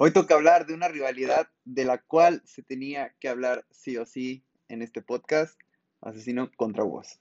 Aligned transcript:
Hoy 0.00 0.12
toca 0.12 0.36
hablar 0.36 0.64
de 0.64 0.74
una 0.74 0.86
rivalidad 0.86 1.48
de 1.64 1.84
la 1.84 1.98
cual 1.98 2.40
se 2.44 2.62
tenía 2.62 3.16
que 3.18 3.28
hablar 3.28 3.64
sí 3.72 3.96
o 3.96 4.06
sí 4.06 4.44
en 4.68 4.80
este 4.80 5.02
podcast, 5.02 5.58
Asesino 6.00 6.52
contra 6.54 6.84
vos. 6.84 7.18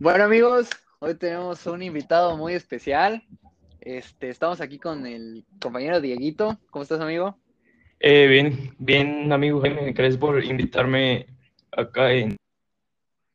Bueno 0.00 0.24
amigos, 0.24 0.68
hoy 0.98 1.14
tenemos 1.14 1.64
un 1.68 1.84
invitado 1.84 2.36
muy 2.36 2.54
especial. 2.54 3.22
Este, 3.80 4.30
estamos 4.30 4.60
aquí 4.60 4.80
con 4.80 5.06
el 5.06 5.44
compañero 5.62 6.00
Dieguito. 6.00 6.58
¿Cómo 6.70 6.82
estás, 6.82 7.00
amigo? 7.00 7.38
Eh, 8.00 8.26
bien, 8.26 8.74
bien, 8.80 9.32
amigo 9.32 9.60
Jaime. 9.60 9.92
Gracias 9.92 10.16
por 10.16 10.42
invitarme 10.42 11.26
acá 11.70 12.10
en 12.10 12.36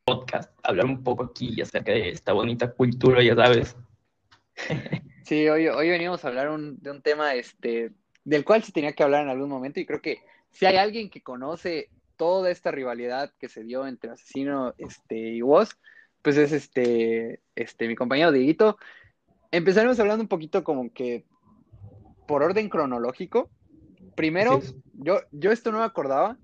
podcast, 0.05 0.52
hablar 0.63 0.85
un 0.85 1.03
poco 1.03 1.25
aquí 1.25 1.61
acerca 1.61 1.91
de 1.91 2.09
esta 2.09 2.33
bonita 2.33 2.71
cultura, 2.71 3.21
ya 3.21 3.35
sabes. 3.35 3.75
Sí, 5.25 5.47
hoy, 5.47 5.67
hoy 5.67 5.89
venimos 5.89 6.23
a 6.23 6.27
hablar 6.27 6.49
de 6.59 6.91
un 6.91 7.01
tema 7.01 7.33
este, 7.35 7.91
del 8.25 8.43
cual 8.43 8.63
se 8.63 8.71
tenía 8.71 8.93
que 8.93 9.03
hablar 9.03 9.23
en 9.23 9.29
algún 9.29 9.49
momento 9.49 9.79
y 9.79 9.85
creo 9.85 10.01
que 10.01 10.19
si 10.51 10.65
hay 10.65 10.75
alguien 10.75 11.09
que 11.09 11.21
conoce 11.21 11.89
toda 12.15 12.51
esta 12.51 12.71
rivalidad 12.71 13.33
que 13.39 13.49
se 13.49 13.63
dio 13.63 13.87
entre 13.87 14.11
Asesino 14.11 14.73
este, 14.77 15.17
y 15.17 15.41
vos, 15.41 15.77
pues 16.21 16.37
es 16.37 16.51
este, 16.51 17.41
este, 17.55 17.87
mi 17.87 17.95
compañero 17.95 18.31
Dieguito. 18.31 18.77
Empezaremos 19.51 19.99
hablando 19.99 20.21
un 20.21 20.29
poquito 20.29 20.63
como 20.63 20.91
que 20.93 21.25
por 22.27 22.43
orden 22.43 22.69
cronológico. 22.69 23.49
Primero, 24.15 24.61
yo, 24.93 25.21
yo 25.31 25.51
esto 25.51 25.71
no 25.71 25.79
me 25.79 25.85
acordaba. 25.85 26.37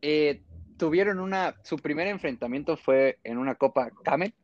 Eh, 0.00 0.42
tuvieron 0.78 1.18
una, 1.18 1.54
su 1.62 1.76
primer 1.76 2.06
enfrentamiento 2.06 2.76
fue 2.76 3.18
en 3.24 3.36
una 3.36 3.56
Copa 3.56 3.90
Kamet, 4.04 4.34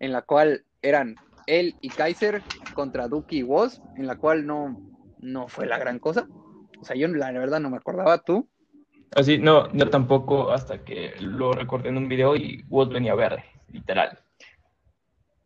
en 0.00 0.12
la 0.12 0.22
cual 0.22 0.64
eran 0.82 1.16
él 1.46 1.76
y 1.80 1.90
Kaiser 1.90 2.42
contra 2.74 3.08
Duki 3.08 3.38
y 3.38 3.42
Woz, 3.42 3.80
en 3.96 4.06
la 4.06 4.16
cual 4.16 4.46
no, 4.46 4.80
no 5.20 5.48
fue 5.48 5.66
la 5.66 5.78
gran 5.78 5.98
cosa. 5.98 6.26
O 6.80 6.84
sea, 6.84 6.96
yo 6.96 7.08
la 7.08 7.30
verdad 7.32 7.60
no 7.60 7.70
me 7.70 7.76
acordaba, 7.76 8.18
¿tú? 8.18 8.48
Así, 9.14 9.38
no, 9.38 9.72
yo 9.72 9.88
tampoco 9.88 10.50
hasta 10.50 10.84
que 10.84 11.14
lo 11.20 11.52
recordé 11.52 11.90
en 11.90 11.96
un 11.96 12.08
video 12.08 12.36
y 12.36 12.64
Woz 12.68 12.88
venía 12.88 13.14
verde, 13.14 13.44
literal. 13.68 14.18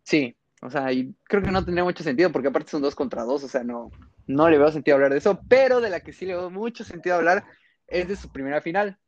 Sí, 0.02 0.34
o 0.62 0.70
sea, 0.70 0.92
y 0.92 1.14
creo 1.24 1.42
que 1.42 1.50
no 1.50 1.64
tendría 1.64 1.84
mucho 1.84 2.02
sentido 2.02 2.32
porque 2.32 2.48
aparte 2.48 2.70
son 2.70 2.82
dos 2.82 2.94
contra 2.94 3.22
dos, 3.22 3.44
o 3.44 3.48
sea, 3.48 3.62
no, 3.62 3.90
no 4.26 4.48
le 4.48 4.58
veo 4.58 4.72
sentido 4.72 4.96
hablar 4.96 5.12
de 5.12 5.18
eso, 5.18 5.40
pero 5.48 5.80
de 5.80 5.90
la 5.90 6.00
que 6.00 6.12
sí 6.12 6.26
le 6.26 6.34
veo 6.34 6.50
mucho 6.50 6.84
sentido 6.84 7.16
hablar 7.16 7.44
es 7.86 8.08
de 8.08 8.16
su 8.16 8.30
primera 8.30 8.60
final, 8.60 8.98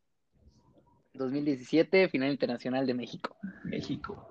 2017, 1.14 2.08
final 2.08 2.30
internacional 2.30 2.86
de 2.86 2.94
México. 2.94 3.36
México. 3.64 4.26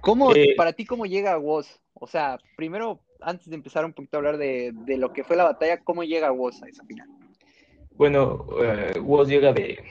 ¿Cómo, 0.00 0.34
eh, 0.34 0.54
para 0.56 0.72
ti, 0.72 0.84
cómo 0.84 1.06
llega 1.06 1.32
a 1.32 1.38
Woz? 1.38 1.80
O 1.94 2.06
sea, 2.06 2.38
primero, 2.56 3.00
antes 3.20 3.48
de 3.48 3.56
empezar 3.56 3.84
un 3.84 3.92
poquito 3.92 4.16
a 4.16 4.18
hablar 4.18 4.38
de, 4.38 4.72
lo 4.98 5.12
que 5.12 5.24
fue 5.24 5.36
la 5.36 5.44
batalla, 5.44 5.82
¿cómo 5.82 6.04
llega 6.04 6.32
Woz 6.32 6.62
a 6.62 6.68
esa 6.68 6.84
final? 6.84 7.08
Bueno, 7.92 8.46
eh, 8.62 8.98
Woz 9.00 9.28
llega 9.28 9.52
de 9.52 9.82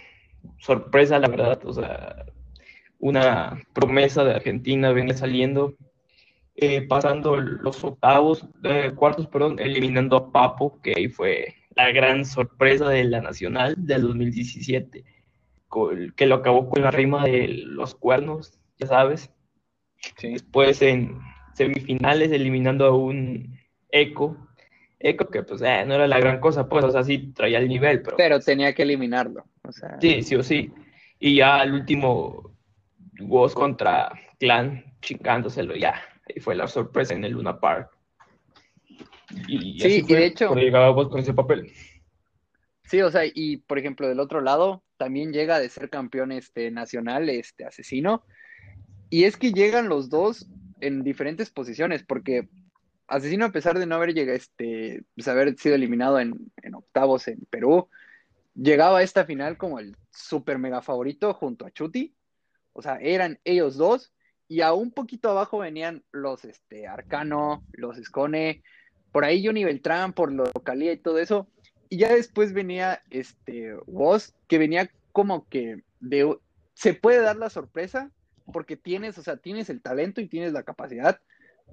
sorpresa, 0.59 1.19
la 1.19 1.27
verdad. 1.27 1.59
O 1.65 1.73
sea, 1.73 2.25
una 2.99 3.61
promesa 3.73 4.23
de 4.23 4.35
Argentina 4.35 4.91
venía 4.91 5.17
saliendo, 5.17 5.75
eh, 6.55 6.83
pasando 6.83 7.35
los 7.37 7.83
octavos, 7.83 8.47
cuartos, 8.95 9.27
perdón, 9.27 9.59
eliminando 9.59 10.15
a 10.15 10.31
Papo, 10.31 10.79
que 10.81 10.93
ahí 10.95 11.07
fue 11.09 11.55
la 11.75 11.91
gran 11.91 12.23
sorpresa 12.23 12.87
de 12.87 13.03
la 13.03 13.19
Nacional 13.19 13.75
del 13.77 14.03
2017 14.03 15.14
que 16.15 16.25
lo 16.25 16.35
acabó 16.35 16.69
con 16.69 16.81
la 16.81 16.91
rima 16.91 17.23
de 17.23 17.47
los 17.47 17.95
cuernos, 17.95 18.59
ya 18.77 18.87
sabes. 18.87 19.31
Después 20.21 20.81
en 20.81 21.19
semifinales 21.53 22.31
eliminando 22.31 22.85
a 22.85 22.95
un 22.95 23.59
Eco. 23.89 24.37
Eco 24.99 25.27
que 25.27 25.43
pues 25.43 25.61
eh, 25.61 25.83
no 25.85 25.95
era 25.95 26.07
la 26.07 26.19
gran 26.19 26.39
cosa, 26.39 26.67
pues, 26.67 26.83
o 26.85 26.91
sea, 26.91 27.03
sí 27.03 27.33
traía 27.33 27.59
el 27.59 27.67
nivel, 27.67 28.01
pero... 28.01 28.17
Pero 28.17 28.39
tenía 28.39 28.73
que 28.73 28.83
eliminarlo, 28.83 29.45
o 29.63 29.71
sea... 29.71 29.99
Sí, 29.99 30.23
sí 30.23 30.35
o 30.35 30.43
sí. 30.43 30.71
Y 31.19 31.37
ya 31.37 31.61
el 31.63 31.73
último 31.73 32.55
Woz 33.21 33.53
contra 33.53 34.11
Clan 34.39 34.83
chingándoselo 35.01 35.75
ya. 35.75 36.01
Ahí 36.27 36.41
fue 36.41 36.55
la 36.55 36.67
sorpresa 36.67 37.13
en 37.13 37.23
el 37.23 37.33
Luna 37.33 37.59
Park. 37.59 37.91
Y, 39.47 39.79
sí, 39.79 40.03
y 40.07 40.13
de 40.13 40.25
hecho... 40.25 40.53
llegaba 40.55 40.91
Woz 40.91 41.09
con 41.09 41.19
ese 41.19 41.33
papel. 41.33 41.71
Sí, 42.83 43.01
o 43.01 43.11
sea, 43.11 43.23
y 43.25 43.57
por 43.57 43.79
ejemplo, 43.79 44.07
del 44.07 44.19
otro 44.19 44.41
lado, 44.41 44.83
también 44.97 45.33
llega 45.33 45.59
de 45.59 45.69
ser 45.69 45.89
campeón 45.89 46.31
este, 46.31 46.71
nacional, 46.71 47.29
este 47.29 47.65
asesino. 47.65 48.23
Y 49.09 49.25
es 49.25 49.37
que 49.37 49.51
llegan 49.51 49.89
los 49.89 50.09
dos 50.09 50.47
en 50.81 51.03
diferentes 51.03 51.49
posiciones, 51.49 52.03
porque 52.03 52.49
Asesino, 53.07 53.45
a 53.45 53.51
pesar 53.51 53.77
de 53.77 53.85
no 53.85 53.95
haber 53.95 54.13
llegado, 54.13 54.35
este, 54.35 55.03
pues, 55.15 55.27
haber 55.27 55.55
sido 55.57 55.75
eliminado 55.75 56.19
en, 56.19 56.51
octavos 56.73 57.27
en 57.27 57.45
Perú, 57.49 57.89
llegaba 58.55 58.99
a 58.99 59.03
esta 59.03 59.25
final 59.25 59.57
como 59.57 59.79
el 59.79 59.95
super 60.11 60.57
mega 60.57 60.81
favorito 60.81 61.33
junto 61.33 61.65
a 61.65 61.71
Chuti. 61.71 62.15
O 62.73 62.81
sea, 62.81 62.97
eran 62.99 63.39
ellos 63.43 63.77
dos, 63.77 64.11
y 64.47 64.61
a 64.61 64.73
un 64.73 64.91
poquito 64.91 65.29
abajo 65.29 65.59
venían 65.59 66.03
los 66.11 66.45
este, 66.45 66.87
Arcano, 66.87 67.63
los 67.73 67.97
Escone, 67.97 68.63
por 69.11 69.23
ahí 69.23 69.45
Johnny 69.45 69.63
Beltrán, 69.63 70.13
por 70.13 70.31
lo 70.31 70.45
localía 70.45 70.91
y 70.91 70.97
todo 70.97 71.19
eso. 71.19 71.47
Y 71.95 71.97
ya 71.97 72.13
después 72.13 72.51
venía 72.51 73.01
este 73.09 73.73
Woz, 73.85 74.33
que 74.49 74.57
venía 74.57 74.91
como 75.13 75.47
que 75.47 75.81
de, 76.01 76.37
se 76.73 76.93
puede 76.93 77.21
dar 77.21 77.37
la 77.37 77.49
sorpresa 77.49 78.11
porque 78.51 78.75
tienes, 78.75 79.17
o 79.17 79.23
sea, 79.23 79.37
tienes 79.37 79.69
el 79.69 79.81
talento 79.81 80.19
y 80.19 80.27
tienes 80.27 80.51
la 80.51 80.63
capacidad, 80.63 81.21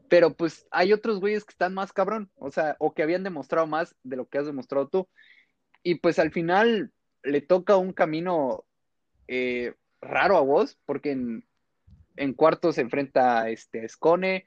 pero 0.08 0.32
pues 0.32 0.64
hay 0.70 0.92
otros 0.92 1.18
güeyes 1.18 1.44
que 1.44 1.50
están 1.50 1.74
más 1.74 1.92
cabrón, 1.92 2.30
o 2.36 2.52
sea, 2.52 2.76
o 2.78 2.94
que 2.94 3.02
habían 3.02 3.24
demostrado 3.24 3.66
más 3.66 3.96
de 4.04 4.14
lo 4.14 4.28
que 4.28 4.38
has 4.38 4.46
demostrado 4.46 4.86
tú. 4.86 5.08
Y 5.82 5.96
pues 5.96 6.20
al 6.20 6.30
final 6.30 6.92
le 7.24 7.40
toca 7.40 7.76
un 7.76 7.92
camino 7.92 8.64
eh, 9.26 9.74
raro 10.00 10.36
a 10.36 10.42
vos, 10.42 10.78
porque 10.86 11.10
en, 11.10 11.44
en 12.14 12.32
cuartos 12.32 12.76
se 12.76 12.82
enfrenta 12.82 13.40
a 13.40 13.50
este, 13.50 13.88
Scone, 13.88 14.46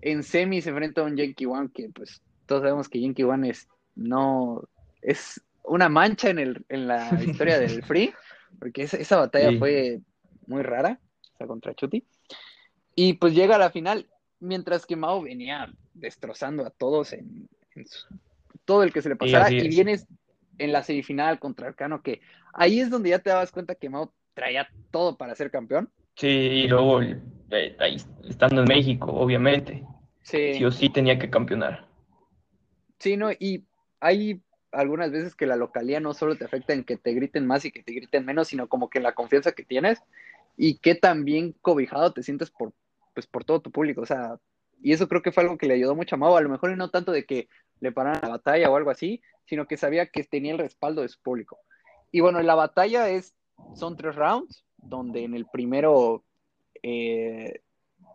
en 0.00 0.22
semi 0.22 0.62
se 0.62 0.70
enfrenta 0.70 1.02
a 1.02 1.04
un 1.04 1.18
Yankee 1.18 1.44
One, 1.44 1.68
que 1.74 1.90
pues 1.90 2.22
todos 2.46 2.62
sabemos 2.62 2.88
que 2.88 3.02
Yankee 3.02 3.24
One 3.24 3.50
es 3.50 3.68
no 3.94 4.66
es 5.02 5.40
una 5.64 5.88
mancha 5.88 6.30
en, 6.30 6.38
el, 6.38 6.64
en 6.68 6.88
la 6.88 7.10
historia 7.24 7.58
del 7.58 7.82
Free, 7.82 8.12
porque 8.58 8.82
esa, 8.82 9.16
batalla 9.16 9.58
fue 9.58 10.00
muy 10.46 10.62
rara, 10.62 10.98
o 11.34 11.36
sea, 11.36 11.46
contra 11.46 11.74
Chuti. 11.74 12.04
Y 12.94 13.14
pues 13.14 13.34
llega 13.34 13.56
a 13.56 13.58
la 13.58 13.70
final, 13.70 14.06
mientras 14.40 14.84
que 14.84 14.96
Mao 14.96 15.22
venía 15.22 15.72
destrozando 15.94 16.66
a 16.66 16.70
todos 16.70 17.12
en, 17.12 17.48
todo 18.64 18.82
el 18.82 18.92
que 18.92 19.02
se 19.02 19.08
le 19.08 19.16
pasara, 19.16 19.50
y, 19.50 19.68
vienes 19.68 20.06
en 20.58 20.72
la 20.72 20.82
semifinal 20.82 21.38
contra 21.38 21.68
Arcano, 21.68 22.02
que 22.02 22.20
ahí 22.52 22.80
es 22.80 22.90
donde 22.90 23.10
ya 23.10 23.20
te 23.20 23.30
dabas 23.30 23.52
cuenta 23.52 23.74
que 23.74 23.88
Mao 23.88 24.12
traía 24.34 24.68
todo 24.90 25.16
para 25.16 25.34
ser 25.34 25.50
campeón. 25.50 25.90
Sí, 26.16 26.26
y 26.26 26.68
luego 26.68 27.00
eh, 27.02 27.76
ahí, 27.78 27.96
estando 28.28 28.62
en 28.62 28.68
México, 28.68 29.06
obviamente. 29.12 29.84
Sí. 30.22 30.54
sí 30.54 30.64
o 30.64 30.70
sí 30.70 30.90
tenía 30.90 31.18
que 31.18 31.30
campeonar. 31.30 31.86
Sí, 32.98 33.16
no, 33.16 33.32
y 33.32 33.64
ahí 34.00 34.42
algunas 34.72 35.10
veces 35.10 35.34
que 35.34 35.46
la 35.46 35.56
localía 35.56 36.00
no 36.00 36.14
solo 36.14 36.36
te 36.36 36.44
afecta 36.44 36.72
en 36.72 36.84
que 36.84 36.96
te 36.96 37.12
griten 37.12 37.46
más 37.46 37.64
y 37.64 37.72
que 37.72 37.82
te 37.82 37.92
griten 37.92 38.24
menos, 38.24 38.48
sino 38.48 38.68
como 38.68 38.88
que 38.88 39.00
la 39.00 39.14
confianza 39.14 39.52
que 39.52 39.64
tienes 39.64 40.02
y 40.56 40.78
que 40.78 40.94
también 40.94 41.54
cobijado 41.60 42.12
te 42.12 42.22
sientes 42.22 42.50
por, 42.50 42.72
pues, 43.14 43.26
por 43.26 43.44
todo 43.44 43.60
tu 43.60 43.70
público. 43.70 44.02
O 44.02 44.06
sea, 44.06 44.38
y 44.82 44.92
eso 44.92 45.08
creo 45.08 45.22
que 45.22 45.32
fue 45.32 45.42
algo 45.42 45.58
que 45.58 45.66
le 45.66 45.74
ayudó 45.74 45.94
mucho 45.94 46.14
a 46.14 46.18
Mau, 46.18 46.36
a 46.36 46.40
lo 46.40 46.48
mejor 46.48 46.76
no 46.76 46.90
tanto 46.90 47.12
de 47.12 47.24
que 47.24 47.48
le 47.80 47.92
pararan 47.92 48.22
la 48.22 48.28
batalla 48.28 48.70
o 48.70 48.76
algo 48.76 48.90
así, 48.90 49.22
sino 49.46 49.66
que 49.66 49.76
sabía 49.76 50.06
que 50.06 50.24
tenía 50.24 50.52
el 50.52 50.58
respaldo 50.58 51.02
de 51.02 51.08
su 51.08 51.20
público. 51.20 51.58
Y 52.12 52.20
bueno, 52.20 52.40
la 52.42 52.54
batalla 52.54 53.08
es, 53.08 53.34
son 53.74 53.96
tres 53.96 54.14
rounds, 54.14 54.64
donde 54.76 55.24
en 55.24 55.34
el 55.34 55.46
primero 55.46 56.24
eh, 56.82 57.60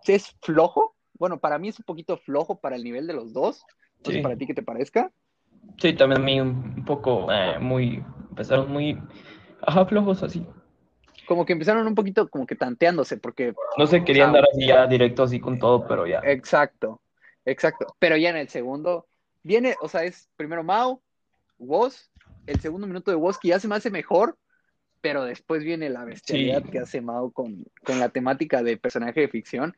es 0.05 0.35
flojo. 0.41 0.95
Bueno, 1.17 1.39
para 1.39 1.59
mí 1.59 1.69
es 1.69 1.79
un 1.79 1.85
poquito 1.85 2.17
flojo 2.17 2.59
para 2.59 2.75
el 2.75 2.83
nivel 2.83 3.07
de 3.07 3.13
los 3.13 3.33
dos. 3.33 3.63
Entonces, 3.97 4.21
para 4.21 4.35
ti, 4.35 4.45
¿qué 4.45 4.53
te 4.53 4.63
parezca? 4.63 5.11
Sí, 5.77 5.93
también 5.93 6.21
a 6.21 6.25
mí 6.25 6.41
un 6.41 6.85
poco 6.85 7.31
eh, 7.31 7.59
muy, 7.59 8.03
empezaron 8.29 8.71
muy, 8.71 8.97
ajá, 9.61 9.85
flojos 9.85 10.23
así. 10.23 10.45
Como 11.27 11.45
que 11.45 11.53
empezaron 11.53 11.87
un 11.87 11.95
poquito 11.95 12.27
como 12.29 12.45
que 12.45 12.55
tanteándose, 12.55 13.17
porque... 13.17 13.53
No 13.77 13.87
se 13.87 14.03
querían 14.03 14.31
dar 14.31 14.43
así 14.51 14.67
ya 14.67 14.87
directo 14.87 15.23
así 15.23 15.39
con 15.39 15.59
todo, 15.59 15.87
pero 15.87 16.05
ya. 16.05 16.21
Exacto, 16.23 17.01
exacto. 17.45 17.95
Pero 17.99 18.15
ya 18.15 18.29
en 18.29 18.37
el 18.37 18.49
segundo, 18.49 19.07
viene, 19.43 19.75
o 19.81 19.89
sea, 19.89 20.03
es 20.03 20.29
primero 20.37 20.63
Mao, 20.63 21.01
Woz, 21.57 22.09
el 22.45 22.59
segundo 22.59 22.87
minuto 22.87 23.11
de 23.11 23.17
Woz 23.17 23.37
que 23.39 23.49
ya 23.49 23.59
se 23.59 23.67
me 23.67 23.75
hace 23.75 23.89
mejor, 23.89 24.37
pero 25.01 25.23
después 25.23 25.63
viene 25.63 25.89
la 25.89 26.05
bestialidad 26.05 26.63
que 26.63 26.79
hace 26.79 27.01
Mao 27.01 27.31
con, 27.31 27.65
con 27.83 27.99
la 27.99 28.09
temática 28.09 28.63
de 28.63 28.77
personaje 28.77 29.21
de 29.21 29.27
ficción, 29.27 29.75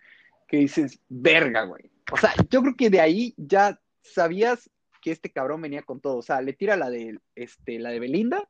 que 0.48 0.58
dices, 0.58 1.00
verga, 1.10 1.64
güey. 1.64 1.92
O 2.12 2.18
sea, 2.18 2.34
yo 2.50 2.62
creo 2.62 2.76
que 2.78 2.90
de 2.90 3.02
ahí 3.02 3.34
ya 3.38 3.80
sabías 4.02 4.70
que 5.02 5.12
este 5.12 5.32
cabrón 5.32 5.62
venía 5.62 5.84
con 5.84 6.00
todo. 6.00 6.18
O 6.18 6.22
sea, 6.22 6.42
le 6.42 6.54
tira 6.54 6.76
la 6.76 6.90
de, 6.90 7.20
este, 7.36 7.80
la 7.80 7.90
de 7.90 8.00
Belinda, 8.00 8.50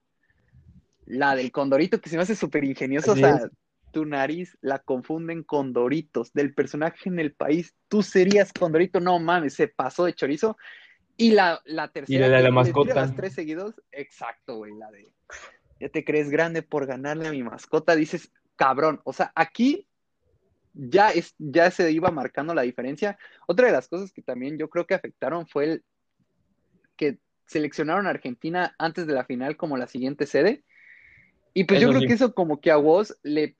la 1.05 1.35
del 1.35 1.51
Condorito, 1.51 2.01
que 2.01 2.09
se 2.09 2.17
me 2.17 2.23
hace 2.23 2.35
súper 2.35 2.63
ingenioso. 2.63 3.13
o 3.13 3.15
sea, 3.15 3.39
tu 3.91 4.05
nariz 4.05 4.57
la 4.61 4.79
confunden 4.79 5.43
con 5.43 5.73
Doritos, 5.73 6.33
del 6.33 6.53
personaje 6.53 7.09
en 7.09 7.19
el 7.19 7.33
país, 7.33 7.75
tú 7.87 8.03
serías 8.03 8.53
Condorito, 8.53 8.99
no 8.99 9.17
mames, 9.19 9.53
se 9.53 9.67
pasó 9.67 10.05
de 10.05 10.13
chorizo. 10.13 10.57
Y 11.15 11.31
la, 11.31 11.61
la 11.65 11.87
tercera. 11.87 12.27
Y 12.27 12.29
la 12.29 12.37
de 12.37 12.43
la 12.43 12.51
mascota. 12.51 12.93
Las 12.93 13.15
tres 13.15 13.33
seguidos, 13.33 13.81
exacto, 13.91 14.57
güey, 14.57 14.75
la 14.75 14.91
de. 14.91 15.11
Ya 15.79 15.89
te 15.89 16.03
crees 16.03 16.29
grande 16.29 16.61
por 16.61 16.85
ganarle 16.85 17.27
a 17.27 17.31
mi 17.31 17.43
mascota, 17.43 17.95
dices, 17.95 18.31
cabrón. 18.55 19.01
O 19.03 19.13
sea, 19.13 19.31
aquí 19.35 19.87
ya, 20.73 21.09
es, 21.09 21.33
ya 21.39 21.71
se 21.71 21.91
iba 21.91 22.11
marcando 22.11 22.53
la 22.53 22.61
diferencia. 22.61 23.17
Otra 23.47 23.67
de 23.67 23.73
las 23.73 23.87
cosas 23.87 24.11
que 24.11 24.21
también 24.21 24.57
yo 24.57 24.69
creo 24.69 24.85
que 24.85 24.93
afectaron 24.93 25.47
fue 25.47 25.63
el 25.65 25.83
que 26.97 27.19
seleccionaron 27.45 28.07
a 28.07 28.09
Argentina 28.09 28.75
antes 28.77 29.07
de 29.07 29.13
la 29.13 29.23
final 29.23 29.55
como 29.55 29.77
la 29.77 29.87
siguiente 29.87 30.25
sede. 30.25 30.63
Y 31.53 31.63
pues 31.63 31.79
yo 31.79 31.87
creo 31.89 32.01
sí. 32.01 32.07
que 32.07 32.13
eso 32.13 32.33
como 32.33 32.59
que 32.59 32.71
a 32.71 32.75
vos 32.75 33.17
le, 33.23 33.55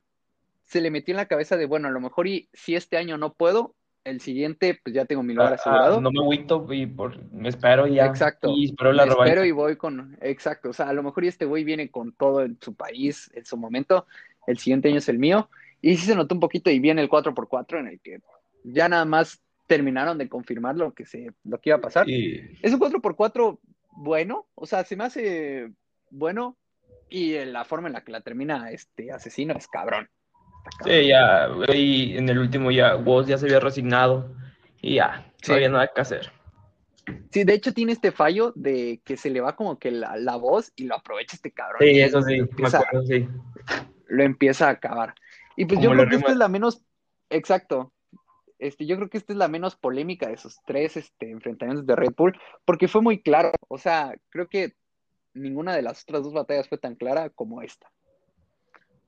se 0.66 0.82
le 0.82 0.92
metió 0.92 1.14
en 1.14 1.18
la 1.18 1.28
cabeza 1.28 1.56
de, 1.56 1.66
bueno, 1.66 1.88
a 1.88 1.92
lo 1.92 2.02
mejor 2.02 2.28
y 2.28 2.50
si 2.54 2.76
este 2.76 2.98
año 2.98 3.18
no 3.18 3.34
puedo, 3.34 3.76
el 4.04 4.22
siguiente 4.22 4.80
pues 4.84 4.94
ya 4.96 5.06
tengo 5.06 5.24
mi 5.24 5.34
lugar 5.34 5.54
Ah, 5.54 5.56
asegurado. 5.56 5.98
ah, 5.98 6.02
no 6.02 6.12
me 6.12 6.20
agüito 6.20 6.66
y 6.72 6.86
por, 6.86 7.22
me 7.32 7.50
espero 7.50 7.88
y 7.88 7.96
ya. 7.96 8.06
Exacto. 8.06 8.50
Y 8.56 8.66
espero 8.66 8.94
la 8.94 9.06
Me 9.06 9.12
espero 9.14 9.46
y 9.46 9.52
voy 9.52 9.76
con, 9.78 10.18
exacto, 10.22 10.70
o 10.70 10.74
sea, 10.74 10.90
a 10.90 10.94
lo 10.94 11.04
mejor 11.04 11.24
y 11.26 11.28
este 11.30 11.46
güey 11.46 11.64
viene 11.64 11.90
con 11.90 12.14
todo 12.14 12.44
en 12.44 12.58
su 12.62 12.76
país, 12.76 13.32
en 13.34 13.46
su 13.46 13.58
momento, 13.58 14.06
el 14.46 14.58
siguiente 14.58 14.90
año 14.90 15.00
es 15.00 15.10
el 15.10 15.20
mío, 15.20 15.50
y 15.82 15.96
sí 15.98 16.06
se 16.06 16.16
notó 16.16 16.36
un 16.36 16.42
poquito 16.42 16.70
y 16.70 16.80
viene 16.80 17.02
el 17.02 17.10
4x4 17.10 17.80
en 17.80 17.88
el 17.88 18.00
que 18.00 18.22
ya 18.64 18.88
nada 18.90 19.06
más 19.06 19.42
terminaron 19.68 20.18
de 20.18 20.30
confirmar 20.30 20.76
lo 20.76 20.94
que, 20.94 21.06
se, 21.06 21.32
lo 21.44 21.60
que 21.60 21.70
iba 21.70 21.78
a 21.78 21.82
pasar. 21.82 22.10
Y- 22.10 22.58
Es 22.62 22.74
un 22.74 22.80
4x4 22.80 23.60
bueno, 23.92 24.48
o 24.56 24.66
sea, 24.66 24.84
se 24.84 24.96
me 24.96 25.04
hace 25.04 25.72
bueno, 26.10 26.58
y 27.10 27.34
la 27.46 27.66
forma 27.66 27.88
en 27.88 27.94
la 27.94 28.04
que 28.04 28.12
la 28.12 28.22
termina 28.22 28.72
este 28.72 29.12
asesino 29.12 29.54
es 29.56 29.68
cabrón. 29.68 30.10
Cabrón. 30.80 30.96
Sí, 31.02 31.08
ya, 31.08 31.48
y 31.74 32.18
en 32.18 32.30
el 32.30 32.40
último 32.40 32.72
ya, 32.72 32.96
Woz 32.96 33.28
ya 33.28 33.38
se 33.38 33.46
había 33.46 33.60
resignado 33.60 34.36
y 34.82 34.96
ya, 34.96 35.32
Sí. 35.42 35.52
no 35.52 35.56
había 35.56 35.70
nada 35.70 35.92
que 35.94 36.02
hacer. 36.02 36.32
Sí, 37.32 37.44
de 37.46 37.54
hecho 37.54 37.74
tiene 37.74 37.94
este 37.94 38.12
fallo 38.12 38.52
de 38.56 39.02
que 39.06 39.16
se 39.16 39.30
le 39.30 39.40
va 39.40 39.56
como 39.56 39.80
que 39.80 39.92
la, 39.92 40.18
la 40.18 40.36
voz 40.36 40.74
y 40.76 40.84
lo 40.86 40.96
aprovecha 40.96 41.36
este 41.38 41.52
cabrón. 41.52 41.80
Sí, 41.82 42.00
eso 42.02 42.22
sí, 42.22 42.38
lo 42.38 42.44
me 42.46 42.50
empieza- 42.52 42.80
acuerdo, 42.80 43.06
sí. 43.08 43.28
lo 44.08 44.24
empieza 44.24 44.68
a 44.68 44.72
acabar. 44.72 45.16
Y 45.56 45.66
pues 45.66 45.80
Como 45.80 45.90
yo 45.90 45.96
creo 45.98 46.10
que 46.10 46.16
esta 46.18 46.32
es 46.34 46.38
la 46.38 46.50
menos, 46.50 46.84
exacto, 47.30 47.94
este, 48.60 48.86
yo 48.86 48.96
creo 48.96 49.10
que 49.10 49.18
esta 49.18 49.34
es 49.34 49.38
la 49.38 49.48
menos 49.48 49.76
polémica 49.76 50.28
de 50.28 50.34
esos 50.34 50.60
tres 50.66 50.98
este, 50.98 51.30
enfrentamientos 51.32 51.86
de 51.86 51.96
Red 51.96 52.14
Bull, 52.18 52.40
porque 52.66 52.88
fue 52.88 53.02
muy 53.02 53.22
claro, 53.22 53.52
o 53.68 53.78
sea, 53.78 54.16
creo 54.30 54.48
que 54.48 54.74
ninguna 55.34 55.76
de 55.76 55.82
las 55.82 56.04
otras 56.04 56.24
dos 56.24 56.34
batallas 56.34 56.68
fue 56.68 56.78
tan 56.78 56.96
clara 56.96 57.30
como 57.30 57.62
esta. 57.62 57.92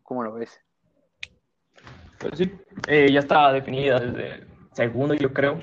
¿Cómo 0.04 0.24
lo 0.24 0.34
ves? 0.34 0.60
Pues 2.20 2.38
sí, 2.38 2.52
eh, 2.88 3.12
ya 3.12 3.20
estaba 3.20 3.54
definida 3.54 4.00
desde 4.00 4.36
el 4.36 4.48
segundo, 4.74 5.14
yo 5.14 5.34
creo. 5.34 5.62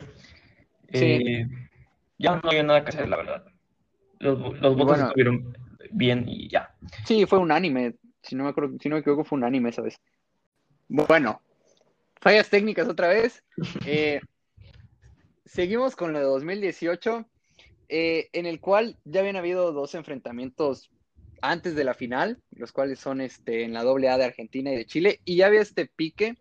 Eh, 0.88 1.46
ya 2.18 2.36
no 2.36 2.48
había 2.48 2.62
nada 2.62 2.82
que 2.82 2.88
hacer, 2.90 3.08
la 3.08 3.16
verdad. 3.16 3.44
Los, 4.18 4.38
los 4.38 4.76
votos 4.76 4.86
bueno. 4.86 5.06
estuvieron 5.06 5.56
bien 5.90 6.24
y 6.28 6.48
ya. 6.48 6.74
Sí, 7.04 7.26
fue 7.26 7.38
un 7.38 7.52
anime, 7.52 7.96
si 8.22 8.34
no 8.34 8.44
me 8.44 8.50
acuerdo, 8.50 8.76
si 8.80 8.88
no 8.88 8.96
me 8.96 9.00
equivoco 9.00 9.24
fue 9.24 9.38
un 9.38 9.44
anime 9.44 9.70
esa 9.70 9.82
vez. 9.82 10.00
Bueno, 10.88 11.42
fallas 12.20 12.48
técnicas 12.48 12.88
otra 12.88 13.08
vez. 13.08 13.42
Eh, 13.86 14.20
seguimos 15.44 15.96
con 15.96 16.12
lo 16.12 16.18
de 16.18 16.24
2018, 16.24 17.26
eh, 17.88 18.28
en 18.32 18.46
el 18.46 18.60
cual 18.60 18.98
ya 19.04 19.20
habían 19.20 19.36
habido 19.36 19.72
dos 19.72 19.94
enfrentamientos 19.94 20.90
antes 21.42 21.74
de 21.74 21.84
la 21.84 21.94
final, 21.94 22.42
los 22.50 22.72
cuales 22.72 22.98
son 22.98 23.20
este, 23.20 23.62
en 23.62 23.72
la 23.72 23.84
doble 23.84 24.08
A 24.08 24.18
de 24.18 24.24
Argentina 24.24 24.72
y 24.72 24.76
de 24.76 24.86
Chile, 24.86 25.20
y 25.24 25.36
ya 25.36 25.46
había 25.46 25.60
este 25.60 25.86
pique 25.86 26.36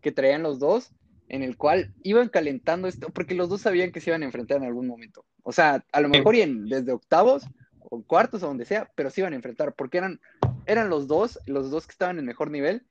que 0.00 0.12
traían 0.12 0.42
los 0.42 0.58
dos, 0.58 0.92
en 1.28 1.42
el 1.42 1.56
cual 1.56 1.94
iban 2.02 2.28
calentando 2.28 2.88
esto, 2.88 3.08
porque 3.08 3.34
los 3.34 3.48
dos 3.48 3.62
sabían 3.62 3.92
que 3.92 4.00
se 4.00 4.10
iban 4.10 4.22
a 4.22 4.26
enfrentar 4.26 4.58
en 4.58 4.64
algún 4.64 4.86
momento. 4.86 5.24
O 5.42 5.52
sea, 5.52 5.84
a 5.92 6.00
lo 6.00 6.08
mejor 6.08 6.34
y 6.34 6.42
en, 6.42 6.66
desde 6.66 6.92
octavos 6.92 7.44
o 7.78 8.02
cuartos 8.02 8.42
o 8.42 8.48
donde 8.48 8.64
sea, 8.64 8.90
pero 8.94 9.10
se 9.10 9.22
iban 9.22 9.32
a 9.32 9.36
enfrentar, 9.36 9.74
porque 9.74 9.98
eran, 9.98 10.20
eran 10.66 10.90
los 10.90 11.06
dos, 11.06 11.38
los 11.46 11.70
dos 11.70 11.86
que 11.86 11.92
estaban 11.92 12.18
en 12.18 12.26
mejor 12.26 12.50
nivel, 12.50 12.84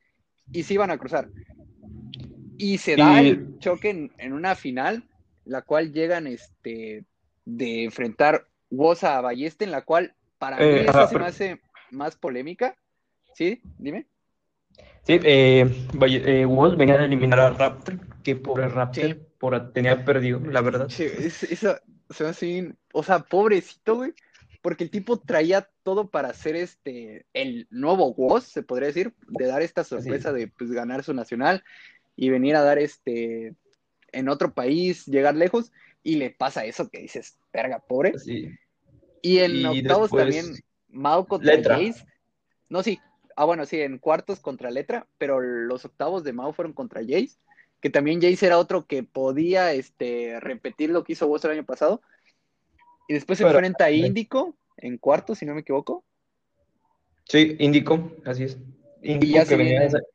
y 0.51 0.63
se 0.63 0.73
iban 0.73 0.91
a 0.91 0.97
cruzar. 0.97 1.29
Y 2.61 2.77
se 2.77 2.95
da 2.95 3.21
Y- 3.23 3.29
el 3.29 3.59
choque 3.59 3.89
en, 3.89 4.11
en 4.17 4.33
una 4.33 4.55
final, 4.55 5.03
la 5.45 5.63
cual 5.63 5.91
llegan 5.91 6.27
este, 6.27 7.05
de 7.45 7.83
enfrentar 7.85 8.45
Woza 8.69 9.17
a 9.17 9.21
Balleste, 9.21 9.65
en 9.65 9.71
la 9.71 9.81
cual 9.81 10.13
para 10.37 10.57
mí 10.57 10.63
Eh, 10.63 10.81
esa 10.83 10.89
ajá, 11.03 11.07
se 11.07 11.19
me 11.19 11.25
hace 11.25 11.61
más 11.91 12.15
polémica. 12.15 12.75
¿Sí? 13.33 13.61
Dime. 13.79 14.05
Sí, 15.03 15.19
eh, 15.23 15.65
vaya- 15.93 16.21
eh, 16.25 16.45
Woz 16.45 16.77
venía 16.77 16.97
de 16.97 17.05
eliminar 17.05 17.39
a 17.39 17.49
Raptor, 17.49 17.97
que 18.23 18.35
pobre 18.35 18.67
Raptor, 18.69 19.05
Sí. 19.05 19.15
por, 19.39 19.73
tenía 19.73 20.05
perdido, 20.05 20.39
la 20.41 20.61
verdad. 20.61 20.87
Che, 20.87 21.05
es- 21.25 21.43
esa- 21.43 21.81
se 22.09 22.23
me 22.23 22.29
hace 22.29 22.45
bien- 22.45 22.77
o 22.93 23.01
sea, 23.01 23.19
pobrecito, 23.19 23.95
güey, 23.95 24.13
porque 24.61 24.83
el 24.83 24.91
tipo 24.91 25.17
traía 25.17 25.67
todo 25.81 26.09
para 26.11 26.29
hacer 26.29 26.55
este, 26.55 27.25
el 27.33 27.67
nuevo 27.71 28.13
Woz, 28.13 28.43
se 28.43 28.61
podría 28.61 28.87
decir, 28.89 29.13
de 29.27 29.47
dar 29.47 29.63
esta 29.63 29.83
sorpresa 29.83 30.31
de 30.31 30.47
pues, 30.49 30.71
ganar 30.71 31.03
su 31.03 31.13
nacional 31.15 31.63
y 32.15 32.29
venir 32.29 32.55
a 32.55 32.61
dar 32.63 32.77
este, 32.79 33.55
en 34.11 34.29
otro 34.29 34.53
país, 34.53 35.05
llegar 35.05 35.35
lejos, 35.35 35.71
y 36.03 36.15
le 36.15 36.31
pasa 36.31 36.65
eso 36.65 36.89
que 36.89 36.99
dices, 36.99 37.37
verga, 37.53 37.79
pobre. 37.79 38.17
Sí. 38.19 38.49
Y 39.21 39.39
en 39.39 39.55
Y 39.57 39.65
octavos 39.81 40.09
también, 40.11 40.45
Mao 40.89 41.25
contra 41.27 41.55
Letra. 41.55 41.75
Jace. 41.77 42.05
No, 42.69 42.81
sí. 42.83 42.99
Ah, 43.35 43.45
bueno, 43.45 43.65
sí, 43.65 43.79
en 43.81 43.97
cuartos 43.97 44.39
contra 44.39 44.71
Letra, 44.71 45.07
pero 45.17 45.39
los 45.41 45.85
octavos 45.85 46.23
de 46.23 46.33
Mao 46.33 46.53
fueron 46.53 46.73
contra 46.73 47.01
Jace, 47.01 47.37
que 47.79 47.89
también 47.89 48.21
Jace 48.21 48.45
era 48.45 48.57
otro 48.57 48.85
que 48.85 49.03
podía 49.03 49.73
este, 49.73 50.39
repetir 50.39 50.89
lo 50.89 51.03
que 51.03 51.13
hizo 51.13 51.27
Woz 51.27 51.45
el 51.45 51.51
año 51.51 51.65
pasado. 51.65 52.01
Y 53.07 53.13
después 53.13 53.37
se 53.37 53.43
Pero- 53.45 53.57
enfrenta 53.57 53.85
a 53.85 53.91
Índico 53.91 54.55
en 54.77 54.97
cuartos, 54.97 55.37
si 55.39 55.45
no 55.45 55.53
me 55.53 55.61
equivoco. 55.61 56.03
Sí, 57.25 57.55
Índico, 57.59 58.11
así 58.25 58.43
es. 58.43 58.57
Índico 59.01 59.45
que 59.47 59.55
venía 59.55 59.81
de, 59.81 59.87
viene- 59.87 60.05